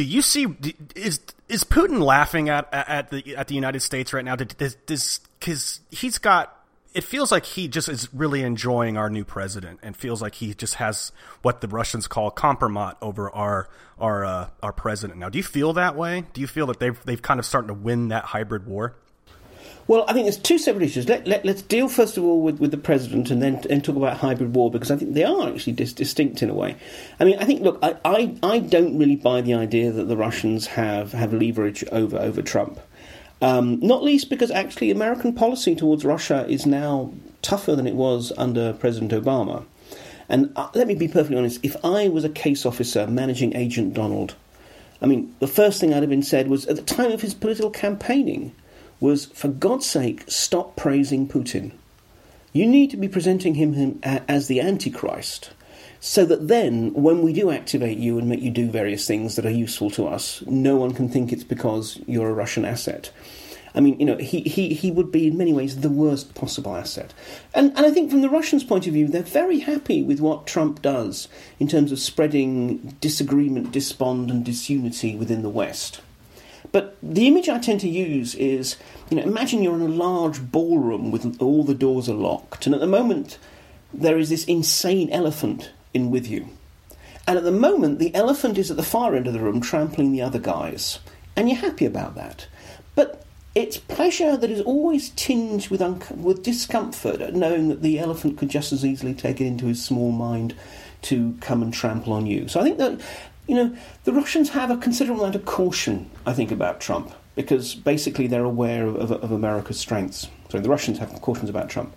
[0.00, 0.46] do you see
[0.96, 4.34] is is Putin laughing at at the at the United States right now?
[4.34, 6.56] Does because he's got
[6.94, 10.54] it feels like he just is really enjoying our new president and feels like he
[10.54, 15.18] just has what the Russians call kompromat over our our uh, our president.
[15.18, 16.24] Now, do you feel that way?
[16.32, 18.96] Do you feel that they've they've kind of starting to win that hybrid war?
[19.90, 21.08] Well, I think there's two separate issues.
[21.08, 23.96] Let, let, us deal first of all with, with the president and then and talk
[23.96, 26.76] about hybrid war because I think they are actually dis- distinct in a way.
[27.18, 30.16] I mean, I think, look, I, I, I don't really buy the idea that the
[30.16, 32.78] Russians have, have leverage over, over Trump.
[33.42, 38.32] Um, not least because actually American policy towards Russia is now tougher than it was
[38.38, 39.64] under President Obama.
[40.28, 43.94] And uh, let me be perfectly honest if I was a case officer managing Agent
[43.94, 44.36] Donald,
[45.02, 47.34] I mean, the first thing I'd have been said was at the time of his
[47.34, 48.54] political campaigning,
[49.00, 51.72] was, for God's sake, stop praising Putin.
[52.52, 55.50] You need to be presenting him, as the Antichrist,
[56.00, 59.46] so that then, when we do activate you and make you do various things that
[59.46, 63.10] are useful to us, no one can think it's because you're a Russian asset.
[63.74, 66.74] I mean, you know, he, he, he would be in many ways the worst possible
[66.74, 67.14] asset.
[67.54, 70.46] And, and I think from the Russians' point of view, they're very happy with what
[70.46, 71.28] Trump does
[71.60, 76.00] in terms of spreading disagreement, despond, and disunity within the West.
[76.72, 78.76] But the image I tend to use is,
[79.10, 82.74] you know, imagine you're in a large ballroom with all the doors are locked, and
[82.74, 83.38] at the moment
[83.92, 86.48] there is this insane elephant in with you.
[87.26, 90.12] And at the moment, the elephant is at the far end of the room trampling
[90.12, 90.98] the other guys.
[91.36, 92.46] And you're happy about that.
[92.94, 97.98] But it's pleasure that is always tinged with, un- with discomfort at knowing that the
[97.98, 100.54] elephant could just as easily take it into his small mind
[101.02, 102.46] to come and trample on you.
[102.48, 103.00] So I think that,
[103.46, 107.74] you know, the Russians have a considerable amount of caution, I think, about Trump, because
[107.74, 110.28] basically they're aware of, of, of America's strengths.
[110.50, 111.94] So the Russians have cautions about Trump.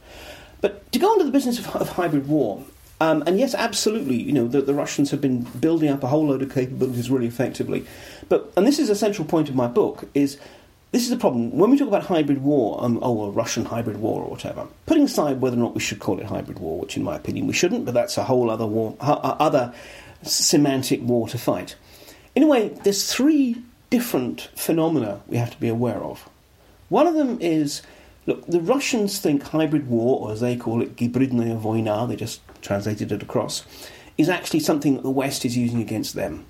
[0.62, 2.64] But to go on to the business of, of hybrid war,
[3.02, 6.28] um, and yes, absolutely, you know, the, the, Russians have been building up a whole
[6.28, 7.86] load of capabilities really effectively.
[8.30, 10.38] But, and this is a central point of my book, is
[10.94, 11.52] this is the problem.
[11.58, 15.04] When we talk about hybrid war, um, oh, a Russian hybrid war or whatever, putting
[15.04, 17.54] aside whether or not we should call it hybrid war, which in my opinion we
[17.54, 19.74] shouldn't, but that's a whole other war, uh, other
[20.26, 21.76] semantic war to fight.
[22.36, 26.28] In a way, there's three different phenomena we have to be aware of.
[26.90, 27.82] One of them is,
[28.26, 32.42] look, the Russians think hybrid war, or as they call it, gibridnaya vojna, they just
[32.62, 33.64] translated it across,
[34.18, 36.46] is actually something that the West is using against them.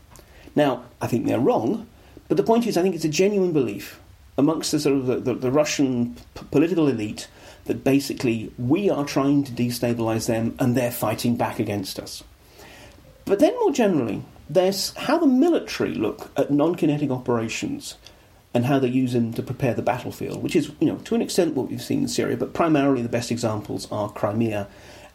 [0.56, 1.88] Now, I think they're wrong,
[2.28, 4.00] but the point is, I think it's a genuine belief
[4.38, 7.28] amongst the sort of the, the, the Russian p- political elite
[7.66, 12.24] that basically we are trying to destabilize them and they're fighting back against us.
[13.26, 17.96] But then more generally, there's how the military look at non-kinetic operations
[18.54, 21.22] and how they use them to prepare the battlefield, which is, you know, to an
[21.22, 24.68] extent what we've seen in Syria, but primarily the best examples are Crimea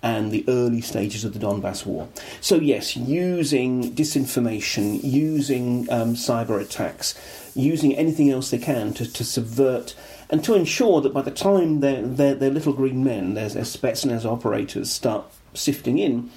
[0.02, 2.08] and the early stages of the Donbass war.
[2.40, 7.14] So, yes, using disinformation, using um, cyber attacks,
[7.54, 9.94] using anything else they can to, to subvert
[10.30, 14.90] and to ensure that by the time their, their, little green men, their Spetsnaz operators,
[14.90, 16.30] start sifting in,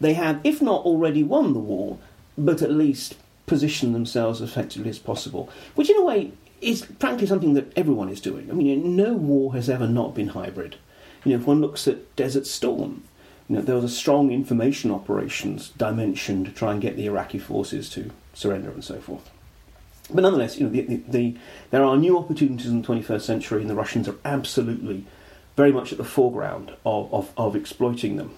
[0.00, 1.98] they have, if not already won the war,
[2.36, 5.48] but at least positioned themselves as effectively as possible.
[5.74, 8.50] Which, in a way, is frankly something that everyone is doing.
[8.50, 10.76] I mean, no war has ever not been hybrid.
[11.24, 13.04] You know, if one looks at Desert Storm,
[13.48, 17.38] you know, there was a strong information operations dimension to try and get the Iraqi
[17.38, 19.30] forces to surrender and so forth.
[20.12, 21.36] But nonetheless, you know, the, the, the,
[21.70, 25.06] there are new opportunities in the 21st century, and the Russians are absolutely
[25.56, 28.34] very much at the foreground of, of, of exploiting them.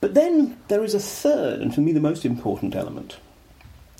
[0.00, 3.18] But then there is a third, and for me the most important element,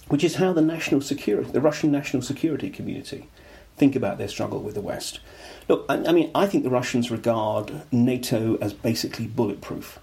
[0.09, 3.29] which is how the national security, the Russian national security community,
[3.77, 5.21] think about their struggle with the West.
[5.69, 9.99] Look, I, I mean, I think the Russians regard NATO as basically bulletproof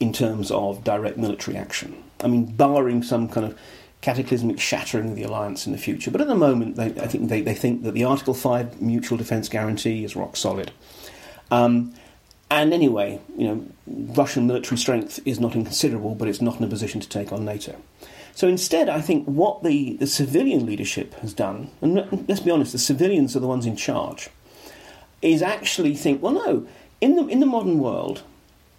[0.00, 2.02] in terms of direct military action.
[2.22, 3.58] I mean, barring some kind of
[4.00, 6.10] cataclysmic shattering of the alliance in the future.
[6.10, 9.16] But at the moment, they, I think they, they think that the Article 5 mutual
[9.16, 10.72] defence guarantee is rock solid.
[11.50, 11.94] Um,
[12.50, 16.68] and anyway, you know, Russian military strength is not inconsiderable, but it's not in a
[16.68, 17.76] position to take on NATO.
[18.34, 22.72] So instead, I think what the, the civilian leadership has done, and let's be honest,
[22.72, 24.28] the civilians are the ones in charge,
[25.22, 26.66] is actually think, well, no,
[27.00, 28.22] in the in the modern world,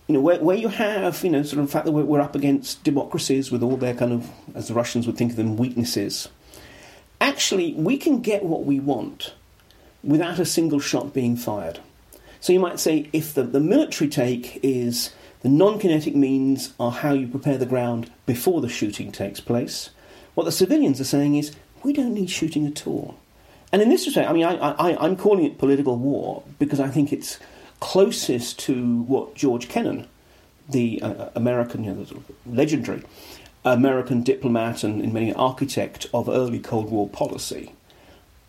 [0.07, 2.21] you know, where, where you have, you know, sort of the fact that we're, we're
[2.21, 5.57] up against democracies with all their kind of, as the Russians would think of them,
[5.57, 6.29] weaknesses,
[7.19, 9.33] actually, we can get what we want
[10.03, 11.79] without a single shot being fired.
[12.45, 16.91] So you might say if the, the military take is the non kinetic means are
[16.91, 19.89] how you prepare the ground before the shooting takes place,
[20.35, 23.17] what the civilians are saying is we don't need shooting at all.
[23.71, 26.87] And in this respect, I mean, I, I, I'm calling it political war because I
[26.87, 27.39] think it's
[27.79, 30.07] closest to what George Kennan,
[30.69, 33.01] the uh, American, you know, legendary
[33.63, 37.73] American diplomat and, in many architect of early Cold War policy,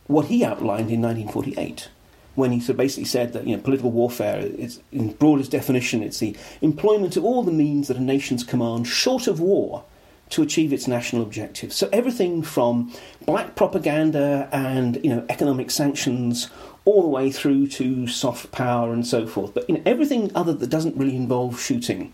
[0.06, 1.88] what he outlined in 1948
[2.36, 6.18] when he sort basically said that you know political warfare is in broadest definition it's
[6.18, 9.84] the employment of all the means that a nation's command short of war
[10.28, 11.76] to achieve its national objectives.
[11.76, 12.92] So everything from
[13.26, 16.50] black propaganda and you know economic sanctions
[16.84, 19.54] all the way through to soft power and so forth.
[19.54, 22.12] But you know, everything other that doesn't really involve shooting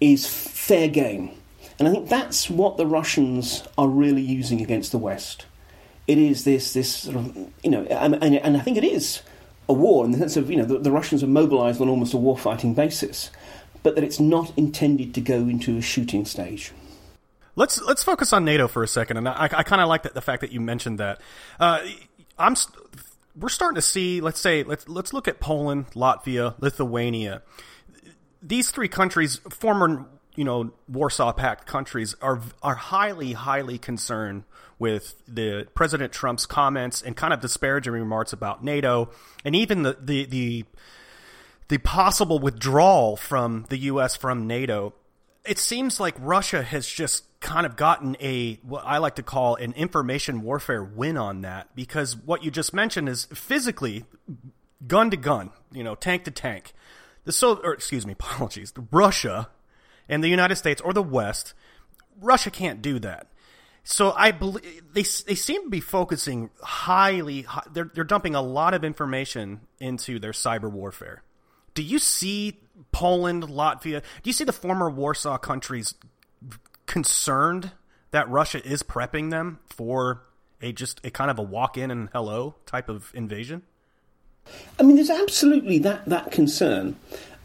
[0.00, 1.30] is fair game.
[1.78, 5.46] And I think that's what the Russians are really using against the West.
[6.06, 9.22] It is this, this sort of, you know, and, and I think it is
[9.70, 12.12] a war in the sense of, you know, the, the Russians are mobilized on almost
[12.12, 13.30] a war fighting basis,
[13.82, 16.72] but that it's not intended to go into a shooting stage.
[17.56, 20.10] Let's let's focus on NATO for a second, and I, I kind of like the,
[20.10, 21.20] the fact that you mentioned that.
[21.58, 21.80] Uh,
[22.38, 22.56] I'm
[23.36, 24.20] we're starting to see.
[24.20, 27.42] Let's say let's let's look at Poland, Latvia, Lithuania.
[28.42, 34.44] These three countries, former you know Warsaw Pact countries, are are highly highly concerned
[34.78, 39.10] with the President Trump's comments and kind of disparaging remarks about NATO,
[39.44, 40.64] and even the the the,
[41.68, 44.16] the possible withdrawal from the U.S.
[44.16, 44.94] from NATO.
[45.44, 49.56] It seems like Russia has just kind of gotten a what I like to call
[49.56, 54.04] an information warfare win on that because what you just mentioned is physically
[54.86, 56.72] gun to gun, you know, tank to tank.
[57.24, 58.72] The so or excuse me, apologies.
[58.90, 59.48] Russia
[60.10, 61.54] and the United States or the West,
[62.20, 63.28] Russia can't do that.
[63.82, 67.46] So I believe they they seem to be focusing highly.
[67.72, 71.22] They're they're dumping a lot of information into their cyber warfare.
[71.72, 72.60] Do you see
[72.92, 74.02] Poland, Latvia?
[74.22, 75.94] Do you see the former Warsaw countries
[76.86, 77.70] concerned
[78.10, 80.22] that Russia is prepping them for
[80.60, 83.62] a just a kind of a walk in and hello type of invasion?
[84.78, 86.96] I mean, there's absolutely that that concern.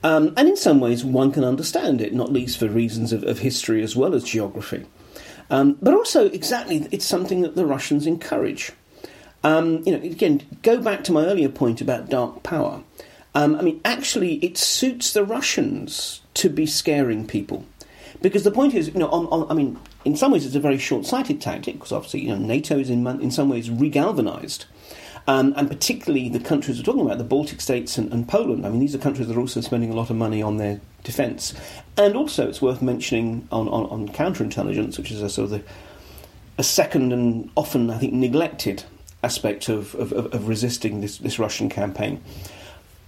[0.06, 3.40] Um, and in some ways, one can understand it, not least for reasons of, of
[3.40, 4.86] history as well as geography.
[5.50, 8.72] Um, but also, exactly, it's something that the Russians encourage.
[9.44, 12.84] Um, you know, again, go back to my earlier point about dark power.
[13.34, 17.66] Um, I mean, actually, it suits the Russians to be scaring people.
[18.22, 20.60] Because the point is, you know, on, on, I mean, in some ways it's a
[20.60, 24.66] very short-sighted tactic because obviously, you know, NATO is in, in some ways regalvanized.
[25.28, 28.64] Um, and particularly the countries we're talking about, the Baltic states and, and, Poland.
[28.64, 30.80] I mean, these are countries that are also spending a lot of money on their
[31.04, 31.56] defence.
[31.98, 35.64] And also, it's worth mentioning on, on, on counterintelligence, which is a sort of the,
[36.60, 38.84] a second and often, I think, neglected
[39.24, 42.22] aspect of, of, of resisting this, this Russian campaign.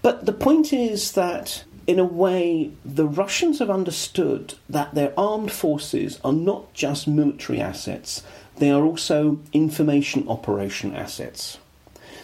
[0.02, 5.52] But the point is that in a way, the Russians have understood that their armed
[5.52, 8.24] forces are not just military assets,
[8.58, 11.58] they are also information operation assets.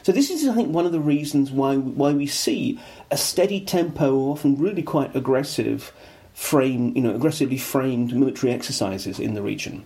[0.04, 2.80] So this is, I think, one of the reasons why why we see
[3.10, 5.94] a steady tempo, often really quite aggressive,
[6.34, 9.86] frame, you know, aggressively framed military exercises in the region.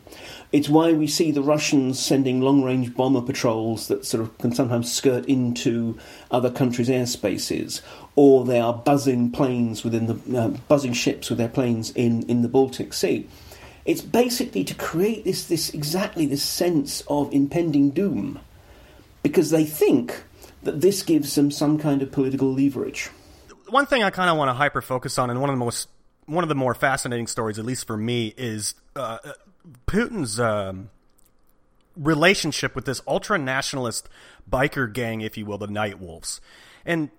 [0.51, 4.91] It's why we see the Russians sending long-range bomber patrols that sort of can sometimes
[4.91, 5.97] skirt into
[6.31, 7.81] other countries' airspaces,
[8.15, 12.41] or they are buzzing planes within the uh, buzzing ships with their planes in, in
[12.41, 13.27] the Baltic Sea.
[13.85, 18.39] It's basically to create this this exactly this sense of impending doom,
[19.23, 20.23] because they think
[20.63, 23.09] that this gives them some kind of political leverage.
[23.69, 25.89] One thing I kind of want to hyper focus on, and one of the most
[26.25, 29.17] one of the more fascinating stories, at least for me, is uh,
[29.87, 30.89] Putin's um,
[31.95, 34.09] relationship with this ultra nationalist
[34.49, 36.41] biker gang, if you will, the Night Wolves.
[36.85, 37.09] And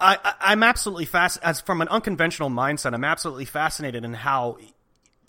[0.00, 2.92] I, am absolutely fast as from an unconventional mindset.
[2.94, 4.58] I'm absolutely fascinated in how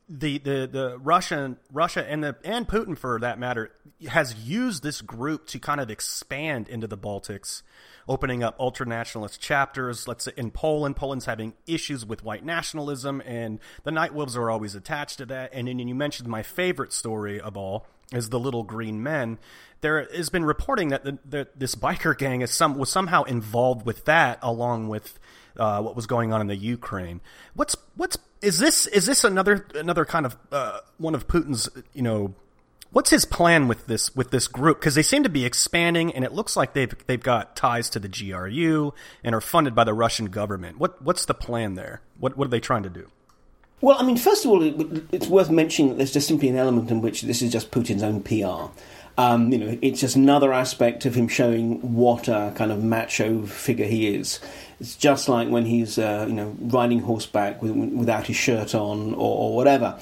[0.10, 3.72] the the the Russian Russia and the and Putin for that matter
[4.08, 7.62] has used this group to kind of expand into the Baltics,
[8.08, 10.08] opening up ultra nationalist chapters.
[10.08, 14.50] Let's say in Poland, Poland's having issues with white nationalism, and the Night Wolves are
[14.50, 15.50] always attached to that.
[15.54, 19.38] And then you mentioned my favorite story of all is the Little Green Men.
[19.82, 23.86] There has been reporting that the, the, this biker gang is some was somehow involved
[23.86, 25.20] with that, along with
[25.58, 27.20] uh, what was going on in the Ukraine.
[27.54, 32.02] What's what's is this is this another another kind of uh, one of Putin's you
[32.02, 32.34] know
[32.92, 36.24] what's his plan with this with this group because they seem to be expanding and
[36.24, 39.94] it looks like they've they've got ties to the GRU and are funded by the
[39.94, 40.78] Russian government.
[40.78, 42.02] What what's the plan there?
[42.20, 43.10] What what are they trying to do?
[43.80, 44.64] Well, I mean, first of all,
[45.12, 48.02] it's worth mentioning that there's just simply an element in which this is just Putin's
[48.02, 48.72] own PR.
[49.20, 53.46] Um, you know, it's just another aspect of him showing what a kind of macho
[53.46, 54.40] figure he is.
[54.80, 59.14] It's just like when he's, uh, you know, riding horseback with, without his shirt on
[59.16, 60.00] or, or, whatever,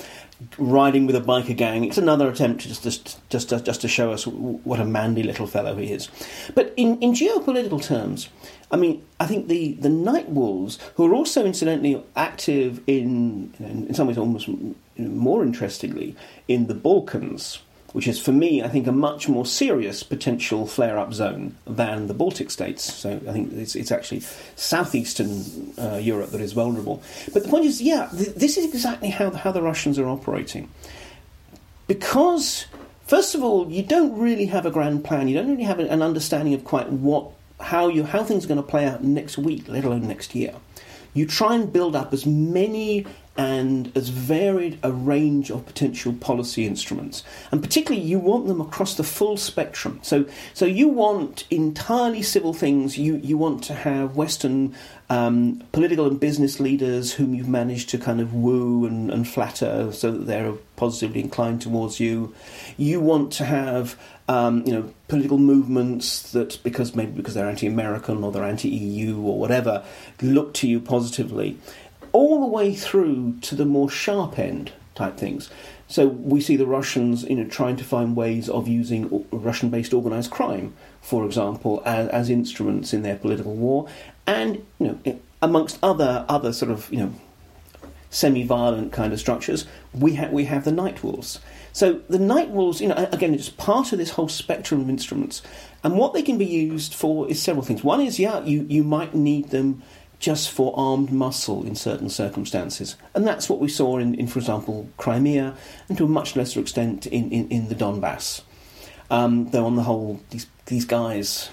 [0.58, 1.86] riding with a biker gang.
[1.86, 5.48] It's another attempt just just just to, just to show us what a manly little
[5.48, 6.10] fellow he is.
[6.54, 8.28] But in, in geopolitical terms,
[8.72, 13.94] I mean, I think the, the Night Wolves, who are also incidentally active in, in
[13.94, 14.50] some ways almost
[14.98, 16.16] more interestingly,
[16.48, 17.60] in the Balkans,
[17.96, 22.08] which is for me, I think, a much more serious potential flare up zone than
[22.08, 22.84] the Baltic states.
[22.94, 24.20] So I think it's, it's actually
[24.58, 27.02] southeastern uh, Europe that is vulnerable.
[27.34, 30.10] But the point is, yeah, th- this is exactly how the, how the Russians are
[30.10, 30.70] operating.
[31.88, 32.66] Because,
[33.08, 36.02] first of all, you don't really have a grand plan, you don't really have an
[36.02, 37.32] understanding of quite what
[37.62, 40.54] how you how things are going to play out next week, let alone next year.
[41.16, 43.08] You try and build up as many
[43.38, 47.24] and as varied a range of potential policy instruments.
[47.52, 50.00] And particularly, you want them across the full spectrum.
[50.04, 52.98] So, so you want entirely civil things.
[52.98, 54.74] You you want to have Western
[55.10, 59.92] um, political and business leaders whom you've managed to kind of woo and, and flatter
[59.92, 62.34] so that they're positively inclined towards you.
[62.78, 68.24] You want to have um, you know political movements that because maybe because they're anti-American
[68.24, 69.84] or they're anti-EU or whatever
[70.22, 71.58] look to you positively
[72.12, 75.50] all the way through to the more sharp end type things.
[75.88, 80.32] So we see the Russians, you know, trying to find ways of using Russian-based organized
[80.32, 83.88] crime, for example, as, as instruments in their political war,
[84.26, 87.14] and you know, amongst other other sort of you know
[88.10, 91.40] semi-violent kind of structures, we have we have the night wolves.
[91.76, 95.42] So the night wolves, you know, again, it's part of this whole spectrum of instruments,
[95.84, 97.84] and what they can be used for is several things.
[97.84, 99.84] One is, yeah, you you might need them
[100.18, 102.96] just for armed muscle in certain circumstances.
[103.14, 105.54] And that's what we saw in, in for example, Crimea,
[105.90, 108.44] and to a much lesser extent in, in, in the Donbass.
[109.12, 111.50] Um, though, on the whole, these, these guys,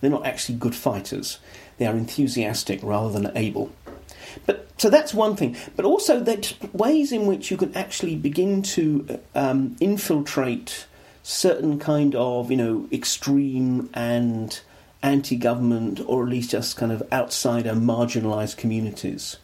[0.00, 1.38] they're not actually good fighters.
[1.76, 3.72] They are enthusiastic rather than able.
[4.46, 5.56] But so that's one thing.
[5.76, 10.86] But also, that ways in which you can actually begin to um, infiltrate
[11.22, 14.60] certain kind of, you know, extreme and
[15.02, 19.38] anti government or at least just kind of outsider marginalised communities.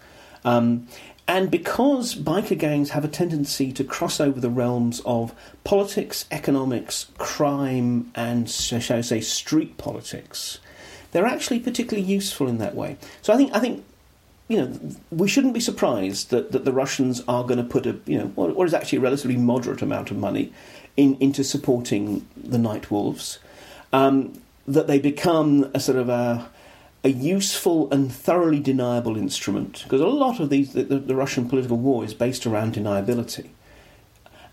[0.45, 0.87] Um,
[1.29, 5.35] and because biker gangs have a tendency to cross over the realms of
[5.65, 10.61] politics, economics, crime, and, shall I say, street politics,
[11.11, 12.97] they're actually particularly useful in that way.
[13.23, 13.85] So I think, I think
[14.49, 17.99] you know, we shouldn't be surprised that, that the Russians are going to put a,
[18.07, 20.53] you know, what is actually a relatively moderate amount of money
[20.97, 23.39] in, into supporting the Night Wolves.
[23.93, 26.49] Um, that they become a sort of a,
[27.05, 31.77] a useful and thoroughly deniable instrument because a lot of these the, the, Russian political
[31.77, 33.51] war is based around deniability.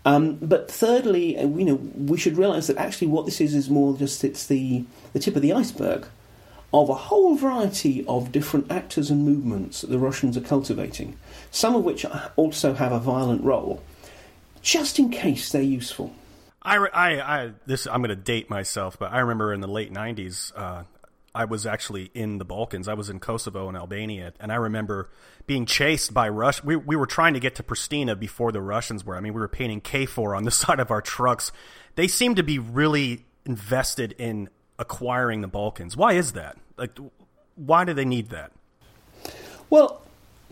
[0.04, 3.68] Um, but thirdly, uh, you know, we should realise that actually what this is is
[3.68, 6.06] more just it's the the tip of the iceberg
[6.74, 11.16] of a whole variety of different actors and movements that the Russians are cultivating,
[11.52, 12.04] some of which
[12.34, 13.80] also have a violent role,
[14.60, 16.12] just in case they're useful.
[16.60, 19.92] I, I, I this I'm going to date myself, but I remember in the late
[19.92, 20.82] '90s, uh,
[21.32, 22.88] I was actually in the Balkans.
[22.88, 25.10] I was in Kosovo and Albania, and I remember
[25.46, 26.64] being chased by Rush.
[26.64, 29.14] We we were trying to get to Pristina before the Russians were.
[29.14, 31.52] I mean, we were painting KFOR on the side of our trucks.
[31.94, 35.96] They seem to be really invested in acquiring the Balkans.
[35.96, 36.56] Why is that?
[36.76, 36.96] Like,
[37.56, 38.52] why do they need that?
[39.70, 40.02] Well,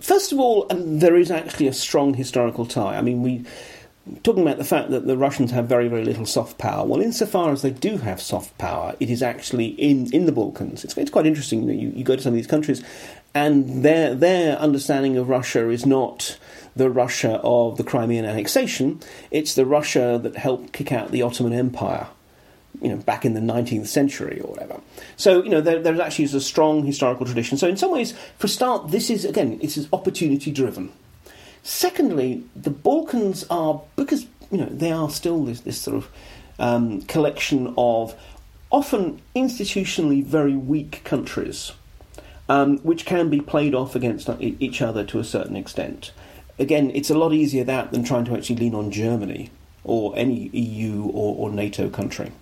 [0.01, 2.97] first of all, um, there is actually a strong historical tie.
[2.97, 3.45] I mean, we
[4.25, 6.85] talking about the fact that the Russians have very, very little soft power.
[6.85, 10.85] Well, insofar as they do have soft power, it is actually in, in the Balkans.
[10.85, 11.69] It's, it's quite interesting.
[11.69, 12.83] You, you, you go to some of these countries,
[13.35, 16.37] and their their understanding of Russia is not
[16.75, 19.01] the Russia of the Crimean annexation.
[19.31, 22.09] It's the Russia that helped kick out the Ottoman Empire.
[22.81, 24.81] You know, back in the 19th century or whatever.
[25.17, 27.57] So, you know, there, there's actually a strong historical tradition.
[27.59, 30.91] So, in some ways, for a start, this is, again, this is opportunity driven.
[31.63, 36.09] Secondly, the Balkans are because you know they are still this, this sort of
[36.59, 38.15] um, collection of
[38.71, 41.73] often institutionally very weak countries,
[42.49, 46.11] um, which can be played off against each other to a certain extent.
[46.59, 49.51] Again, it's a lot easier that than trying to actually lean on Germany
[49.85, 52.33] or any EU or, or NATO country.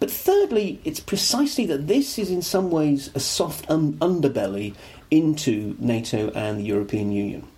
[0.00, 4.74] But thirdly, it's precisely that this is in some ways a soft um, underbelly
[5.10, 7.48] into NATO and the European Union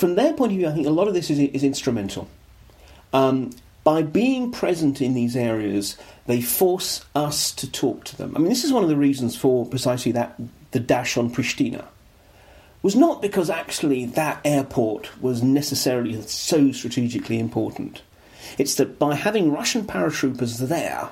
[0.00, 2.26] from their point of view, I think a lot of this is, is instrumental.
[3.12, 3.50] Um,
[3.84, 8.34] by being present in these areas, they force us to talk to them.
[8.34, 11.84] I mean, this is one of the reasons for precisely that the dash on Pristina
[12.82, 18.00] was not because actually that airport was necessarily so strategically important.
[18.56, 21.10] It's that by having Russian paratroopers there,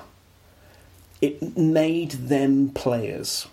[1.21, 3.47] it made them players.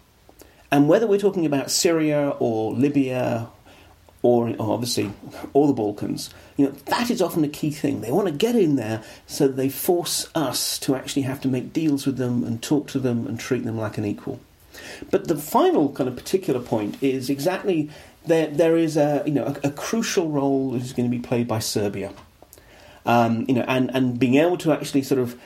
[0.70, 3.48] And whether we're talking about Syria or Libya
[4.22, 5.12] or, or obviously
[5.52, 8.00] all the Balkans, you know, that is often a key thing.
[8.00, 11.72] They want to get in there so they force us to actually have to make
[11.72, 14.40] deals with them and talk to them and treat them like an equal.
[15.10, 17.90] But the final kind of particular point is exactly
[18.26, 18.48] there.
[18.48, 21.48] There is a you know a, a crucial role that is going to be played
[21.48, 22.12] by Serbia,
[23.06, 25.40] um, you know, and and being able to actually sort of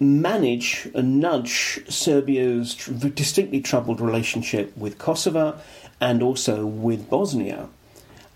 [0.00, 5.58] manage and nudge Serbia's tr- distinctly troubled relationship with Kosovo
[6.00, 7.68] and also with Bosnia,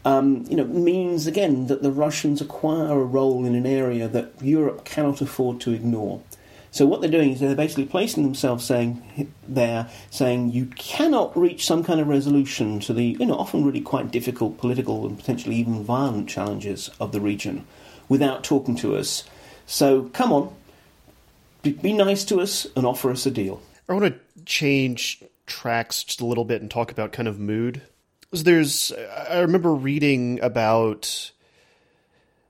[0.05, 4.33] um, you know, means again that the Russians acquire a role in an area that
[4.41, 6.21] Europe cannot afford to ignore.
[6.73, 11.67] So what they're doing is they're basically placing themselves saying there, saying you cannot reach
[11.67, 15.57] some kind of resolution to the you know often really quite difficult political and potentially
[15.57, 17.67] even violent challenges of the region
[18.09, 19.25] without talking to us.
[19.67, 20.55] So come on,
[21.63, 23.61] be, nice to us and offer us a deal.
[23.89, 27.83] I want to change tracks just a little bit and talk about kind of mood.
[28.33, 28.93] There's
[29.29, 31.33] I remember reading about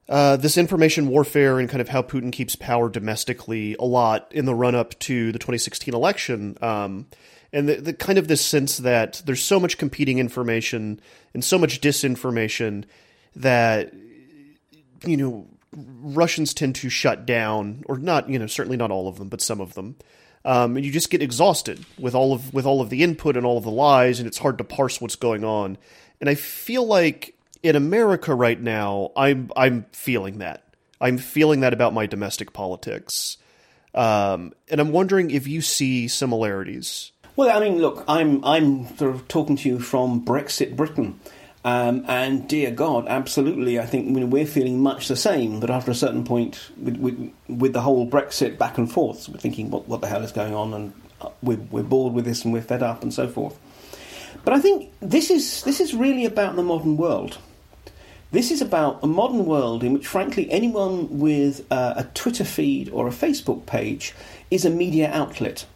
[0.09, 4.45] uh, this information warfare and kind of how Putin keeps power domestically a lot in
[4.45, 6.57] the run up to the 2016 election.
[6.61, 7.07] Um,
[7.53, 11.01] and the, the, kind of this sense that there's so much competing information
[11.35, 12.85] and so much disinformation
[13.37, 13.93] that
[15.05, 19.19] you know Russians tend to shut down, or not, you know, certainly not all of
[19.19, 19.97] them, but some of them.
[20.45, 23.47] Um, and you just get exhausted with all of with all of the input and
[23.47, 25.79] all of the lies, and it's hard to parse what's going on.
[26.21, 30.65] And I feel like in America right now, I'm I'm feeling that.
[31.01, 33.39] I'm feeling that about my domestic politics,
[33.95, 37.13] um, and I'm wondering if you see similarities.
[37.35, 41.21] Well, I mean, look, I'm I'm sort of talking to you from Brexit Britain.
[41.65, 45.61] Um, and dear God, absolutely, I think we're feeling much the same.
[45.61, 49.39] But after a certain point, with, with, with, the whole Brexit back and forth, we're
[49.39, 50.75] thinking, what, what the hell is going on?
[50.75, 53.57] And uh, we're, we're bored with this and we're fed up and so forth.
[54.45, 57.39] But I think this is, this is really about the modern world.
[58.33, 62.89] This is about a modern world in which, frankly, anyone with uh, a Twitter feed
[62.89, 64.15] or a Facebook page
[64.51, 65.67] is a media outlet.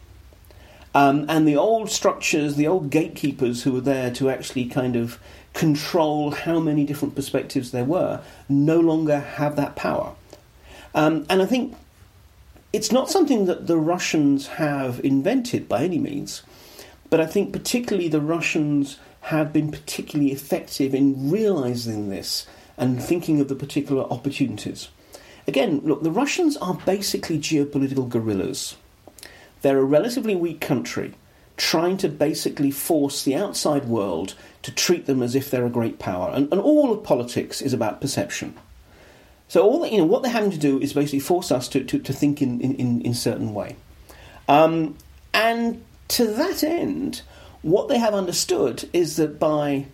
[0.95, 5.21] Um, and the old structures, the old gatekeepers who were there to actually kind of
[5.57, 10.13] control how many different perspectives there were, no longer have that power.
[10.95, 11.75] Um, and I think
[12.75, 16.43] it's not something that the Russians have invented by any means,
[17.09, 22.47] but I think particularly the Russians have been particularly effective in realizing this
[22.77, 24.89] and thinking of the particular opportunities.
[25.49, 28.77] Again, look, the Russians are basically geopolitical guerrillas.
[29.63, 31.15] They're a relatively weak country
[31.57, 35.99] trying to basically force the outside world to treat them as if they're a great
[35.99, 36.31] power.
[36.31, 38.55] And, and all of politics is about perception.
[39.49, 41.99] So all you know, what they're having to do is basically force us to, to,
[41.99, 43.77] to think in, in, in certain way.
[44.49, 44.97] Um,
[45.33, 47.23] and to that end,
[47.63, 49.87] what they have understood is that by,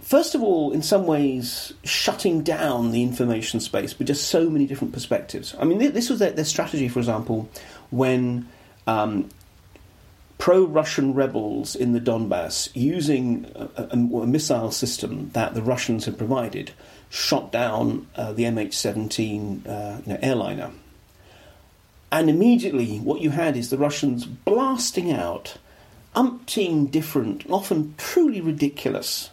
[0.00, 4.66] first of all, in some ways, shutting down the information space with just so many
[4.66, 5.54] different perspectives.
[5.58, 7.48] I mean, this was their, their strategy, for example,
[7.90, 8.48] when
[8.86, 9.28] um,
[10.42, 16.04] pro Russian rebels in the Donbass, using a, a, a, missile system that the Russians
[16.04, 16.72] had provided,
[17.10, 20.72] shot down uh, the MH 17 uh, you know, airliner.
[22.10, 25.58] And immediately, what you had is the Russians blasting out
[26.16, 29.30] umpteen different, often truly ridiculous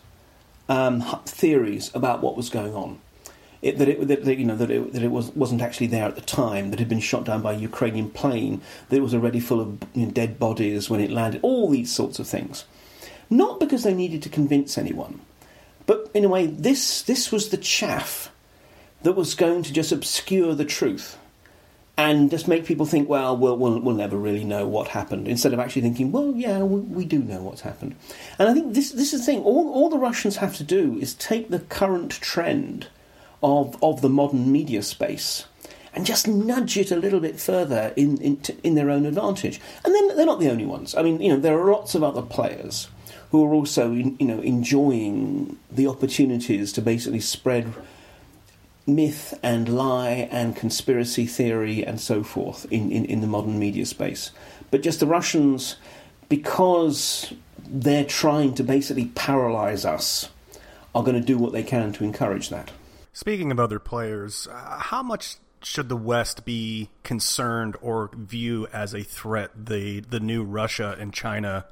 [0.69, 2.99] um, theories about what was going on
[3.61, 6.15] it, that it that, you know that it, that it was wasn't actually there at
[6.15, 9.39] the time, that had been shot down by a Ukrainian plane, that it was already
[9.39, 12.65] full of you know, dead bodies when it landed, all these sorts of things.
[13.29, 15.21] Not because they needed to convince anyone,
[15.85, 18.31] but in a way, this this was the chaff
[19.03, 21.17] that was going to just obscure the truth
[21.99, 25.51] and just make people think, well, we'll, we'll, we'll never really know what happened, instead
[25.51, 27.93] of actually thinking, well, yeah, we, we, do know what's happened.
[28.39, 30.97] And I think this, this is the thing, all, all the Russians have to do
[31.01, 32.87] is take the current trend
[33.41, 35.45] of, of the modern media space
[35.93, 39.59] and just nudge it a little bit further in, in, in their own advantage.
[39.83, 40.95] And then they're not the only ones.
[40.95, 42.89] I mean, you know, there are lots of other players
[43.31, 47.73] who are also, you know, enjoying the opportunities to basically spread
[48.87, 53.85] myth and lie and conspiracy theory and so forth in, in, in the modern media
[53.85, 54.31] space.
[54.71, 55.75] But just the Russians,
[56.27, 57.33] because
[57.67, 60.29] they're trying to basically paralyze us,
[60.95, 62.71] are going to do what they can to encourage that.
[63.13, 68.93] Speaking of other players, uh, how much should the West be concerned or view as
[68.93, 71.65] a threat the the new Russia and China?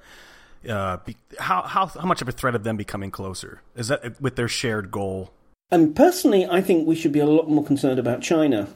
[0.67, 4.19] Uh, be, how how how much of a threat of them becoming closer is that
[4.19, 5.31] with their shared goal?
[5.71, 8.67] And personally, I think we should be a lot more concerned about China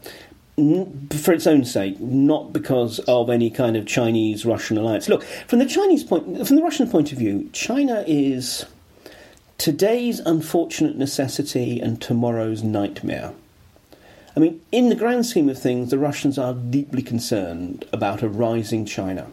[0.55, 5.07] for its own sake, not because of any kind of Chinese-Russian alliance.
[5.07, 8.65] Look, from the Chinese point, from the Russian point of view, China is
[9.61, 13.31] today's unfortunate necessity and tomorrow's nightmare.
[14.35, 18.27] I mean, in the grand scheme of things, the Russians are deeply concerned about a
[18.27, 19.27] rising China.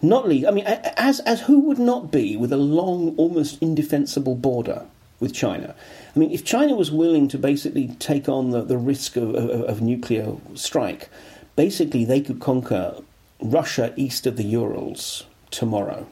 [0.00, 4.34] Not least, I mean, as, as who would not be with a long, almost indefensible
[4.34, 4.86] border
[5.18, 5.74] with China?
[6.16, 9.50] I mean, if China was willing to basically take on the, the risk of, of,
[9.50, 11.10] of nuclear strike,
[11.54, 12.94] basically they could conquer
[13.42, 16.06] Russia east of the Urals tomorrow.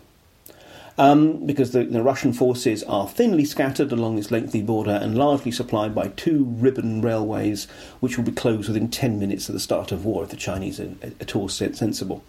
[0.98, 5.52] Um, because the, the, Russian forces are thinly scattered along this lengthy border and largely
[5.52, 7.66] supplied by two ribbon railways,
[8.00, 10.80] which will be closed within 10 minutes of the start of war if the Chinese
[10.80, 10.90] are
[11.20, 12.24] at all sensible.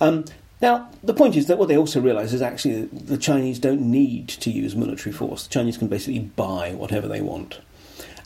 [0.00, 0.24] Um,
[0.60, 4.28] now, the point is that what they also realise is actually the Chinese don't need
[4.28, 5.42] to use military force.
[5.42, 7.58] The Chinese can basically buy whatever they want.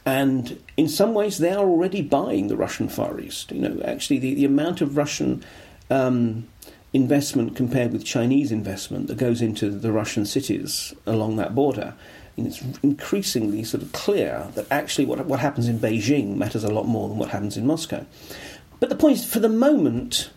[0.04, 3.50] And in some ways, they are already buying the Russian Far East.
[3.50, 5.42] You know, actually, the, the amount of Russian
[5.88, 6.46] um,
[6.96, 11.94] investment compared with Chinese investment that goes into the Russian cities along that border,
[12.36, 16.86] it's increasingly sort of clear that actually what, what happens in Beijing matters a lot
[16.86, 18.04] more than what happens in Moscow.
[18.80, 20.30] But the point is, for the moment,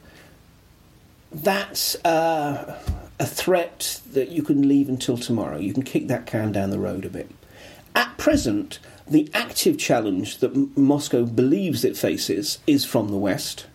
[1.32, 2.80] that's uh,
[3.20, 5.58] a threat that you can leave until tomorrow.
[5.58, 7.30] You can kick that can down the road a bit.
[7.96, 13.66] At present, the active challenge that Moscow believes it faces is from the West,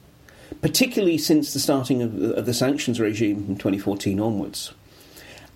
[0.61, 4.73] particularly since the starting of, of the sanctions regime from 2014 onwards.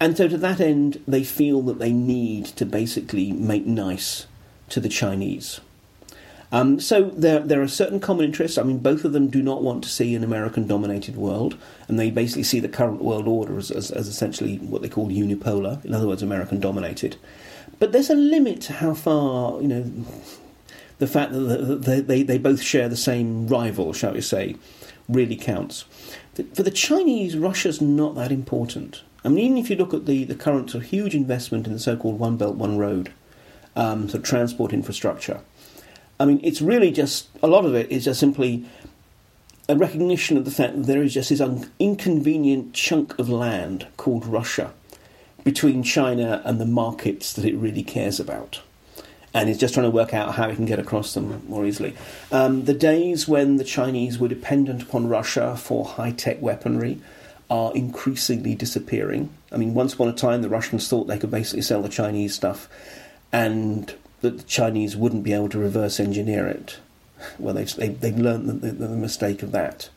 [0.01, 4.27] And so, to that end, they feel that they need to basically make nice
[4.69, 5.61] to the Chinese.
[6.51, 8.57] Um, so there, there are certain common interests.
[8.57, 12.11] I mean, both of them do not want to see an American-dominated world, and they
[12.11, 15.85] basically see the current world order as, as, as essentially what they call unipolar.
[15.85, 17.17] In other words, American-dominated.
[17.79, 19.93] But there's a limit to how far, you know,
[20.99, 24.57] the fact that they, they, they both share the same rival, shall we say,
[25.09, 25.85] really counts.
[26.35, 29.03] For the Chinese, Russia's not that important.
[29.25, 31.73] I mean, even if you look at the, the current sort of huge investment in
[31.73, 33.13] the so-called One Belt, One Road
[33.75, 35.41] um, sort of transport infrastructure,
[36.21, 38.67] I mean, it's really just a lot of it is just simply
[39.69, 43.87] a recognition of the fact that there is just this un- inconvenient chunk of land
[43.97, 44.73] called Russia
[45.45, 48.61] between China and the markets that it really cares about.
[49.39, 51.95] And it's just trying to work out how he can get across them more easily.
[52.33, 57.01] Um, the days when the Chinese were dependent upon Russia for high tech weaponry
[57.49, 59.31] are increasingly disappearing.
[59.53, 62.35] I mean, once upon a time, the Russians thought they could basically sell the Chinese
[62.35, 62.69] stuff
[63.31, 66.79] and that the Chinese wouldn't be able to reverse engineer it.
[67.39, 69.89] Well, they've, they, they have learned the, the, the, mistake of that.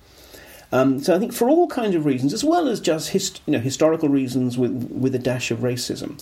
[0.72, 3.54] Um, so I think for all kinds of reasons, as well as just hist- you
[3.54, 6.22] know, historical reasons with, with a dash of racism,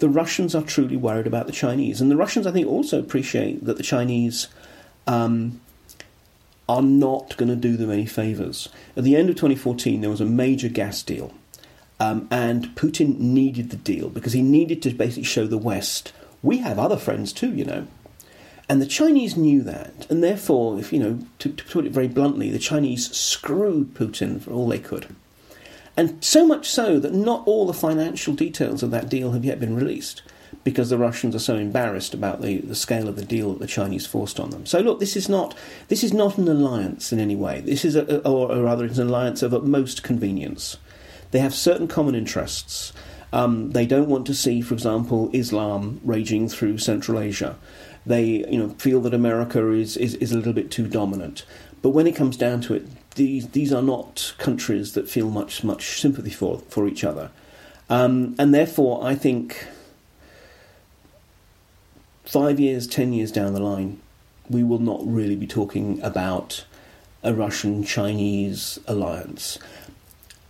[0.00, 2.00] the Russians are truly worried about the Chinese.
[2.00, 4.48] And the Russians, I think, also appreciate that the Chinese
[5.06, 5.60] um,
[6.68, 8.68] are not going to do them any favours.
[8.96, 11.32] At the end of 2014, there was a major gas deal.
[11.98, 16.58] Um, and Putin needed the deal because he needed to basically show the West we
[16.58, 17.86] have other friends too, you know.
[18.68, 22.06] And the Chinese knew that, and therefore, if you know, to, to put it very
[22.06, 25.14] bluntly, the Chinese screwed Putin for all they could.
[25.96, 29.60] And so much so that not all the financial details of that deal have yet
[29.60, 30.22] been released
[30.64, 33.66] because the Russians are so embarrassed about the, the scale of the deal that the
[33.66, 34.66] Chinese forced on them.
[34.66, 35.56] So look, this is not
[35.88, 37.60] this is not an alliance in any way.
[37.60, 40.76] This is a, or, or rather, it's an alliance of utmost convenience.
[41.30, 42.92] They have certain common interests.
[43.32, 47.56] Um, they don't want to see, for example, Islam raging through Central Asia.
[48.04, 51.44] They, you know, feel that America is, is, is a little bit too dominant.
[51.80, 55.64] But when it comes down to it, these these are not countries that feel much
[55.64, 57.30] much sympathy for for each other,
[57.88, 59.66] um, and therefore I think
[62.24, 64.00] five years, ten years down the line,
[64.48, 66.64] we will not really be talking about
[67.22, 69.58] a Russian Chinese alliance.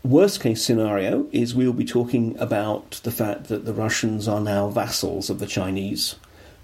[0.03, 4.41] Worst case scenario is we will be talking about the fact that the Russians are
[4.41, 6.17] now vassals of the Chinese.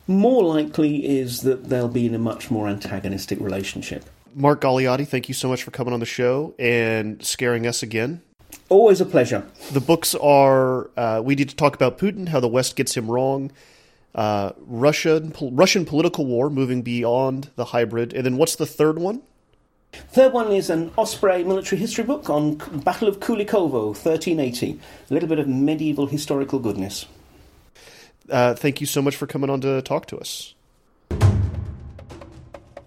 [0.07, 4.05] More likely is that they'll be in a much more antagonistic relationship.
[4.37, 8.21] Mark Galeotti, thank you so much for coming on the show and scaring us again.
[8.69, 9.47] Always a pleasure.
[9.73, 13.11] The books are uh, we need to talk about Putin, how the West gets him
[13.11, 13.51] wrong,
[14.15, 19.23] uh, Russian Russian political war moving beyond the hybrid, and then what's the third one?
[19.93, 24.79] Third one is an Osprey military history book on Battle of Kulikovo, 1380.
[25.11, 27.07] A little bit of medieval historical goodness.
[28.29, 30.55] Uh, thank you so much for coming on to talk to us.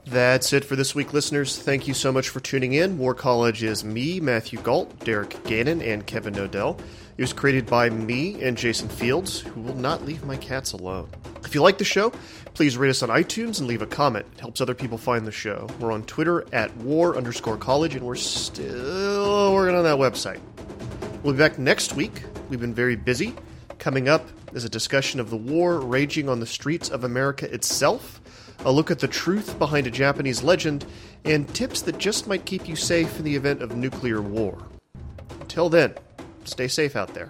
[0.09, 1.55] That's it for this week, listeners.
[1.55, 2.97] Thank you so much for tuning in.
[2.97, 6.79] War College is me, Matthew Gault, Derek Gannon, and Kevin Knodell.
[7.15, 11.09] It was created by me and Jason Fields, who will not leave my cats alone.
[11.45, 12.11] If you like the show,
[12.55, 14.25] please rate us on iTunes and leave a comment.
[14.33, 15.67] It helps other people find the show.
[15.79, 20.39] We're on Twitter at war underscore college, and we're still working on that website.
[21.21, 22.23] We'll be back next week.
[22.49, 23.35] We've been very busy.
[23.77, 28.19] Coming up is a discussion of the war raging on the streets of America itself,
[28.65, 30.85] a look at the truth behind a Japanese legend,
[31.25, 34.57] and tips that just might keep you safe in the event of nuclear war.
[35.41, 35.95] Until then,
[36.43, 37.29] stay safe out there.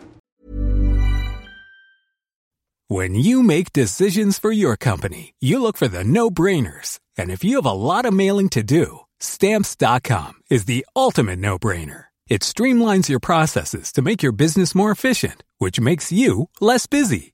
[2.92, 7.00] When you make decisions for your company, you look for the no brainers.
[7.18, 11.60] And if you have a lot of mailing to do, stamps.com is the ultimate no
[11.60, 12.06] brainer.
[12.28, 17.34] It streamlines your processes to make your business more efficient, which makes you less busy.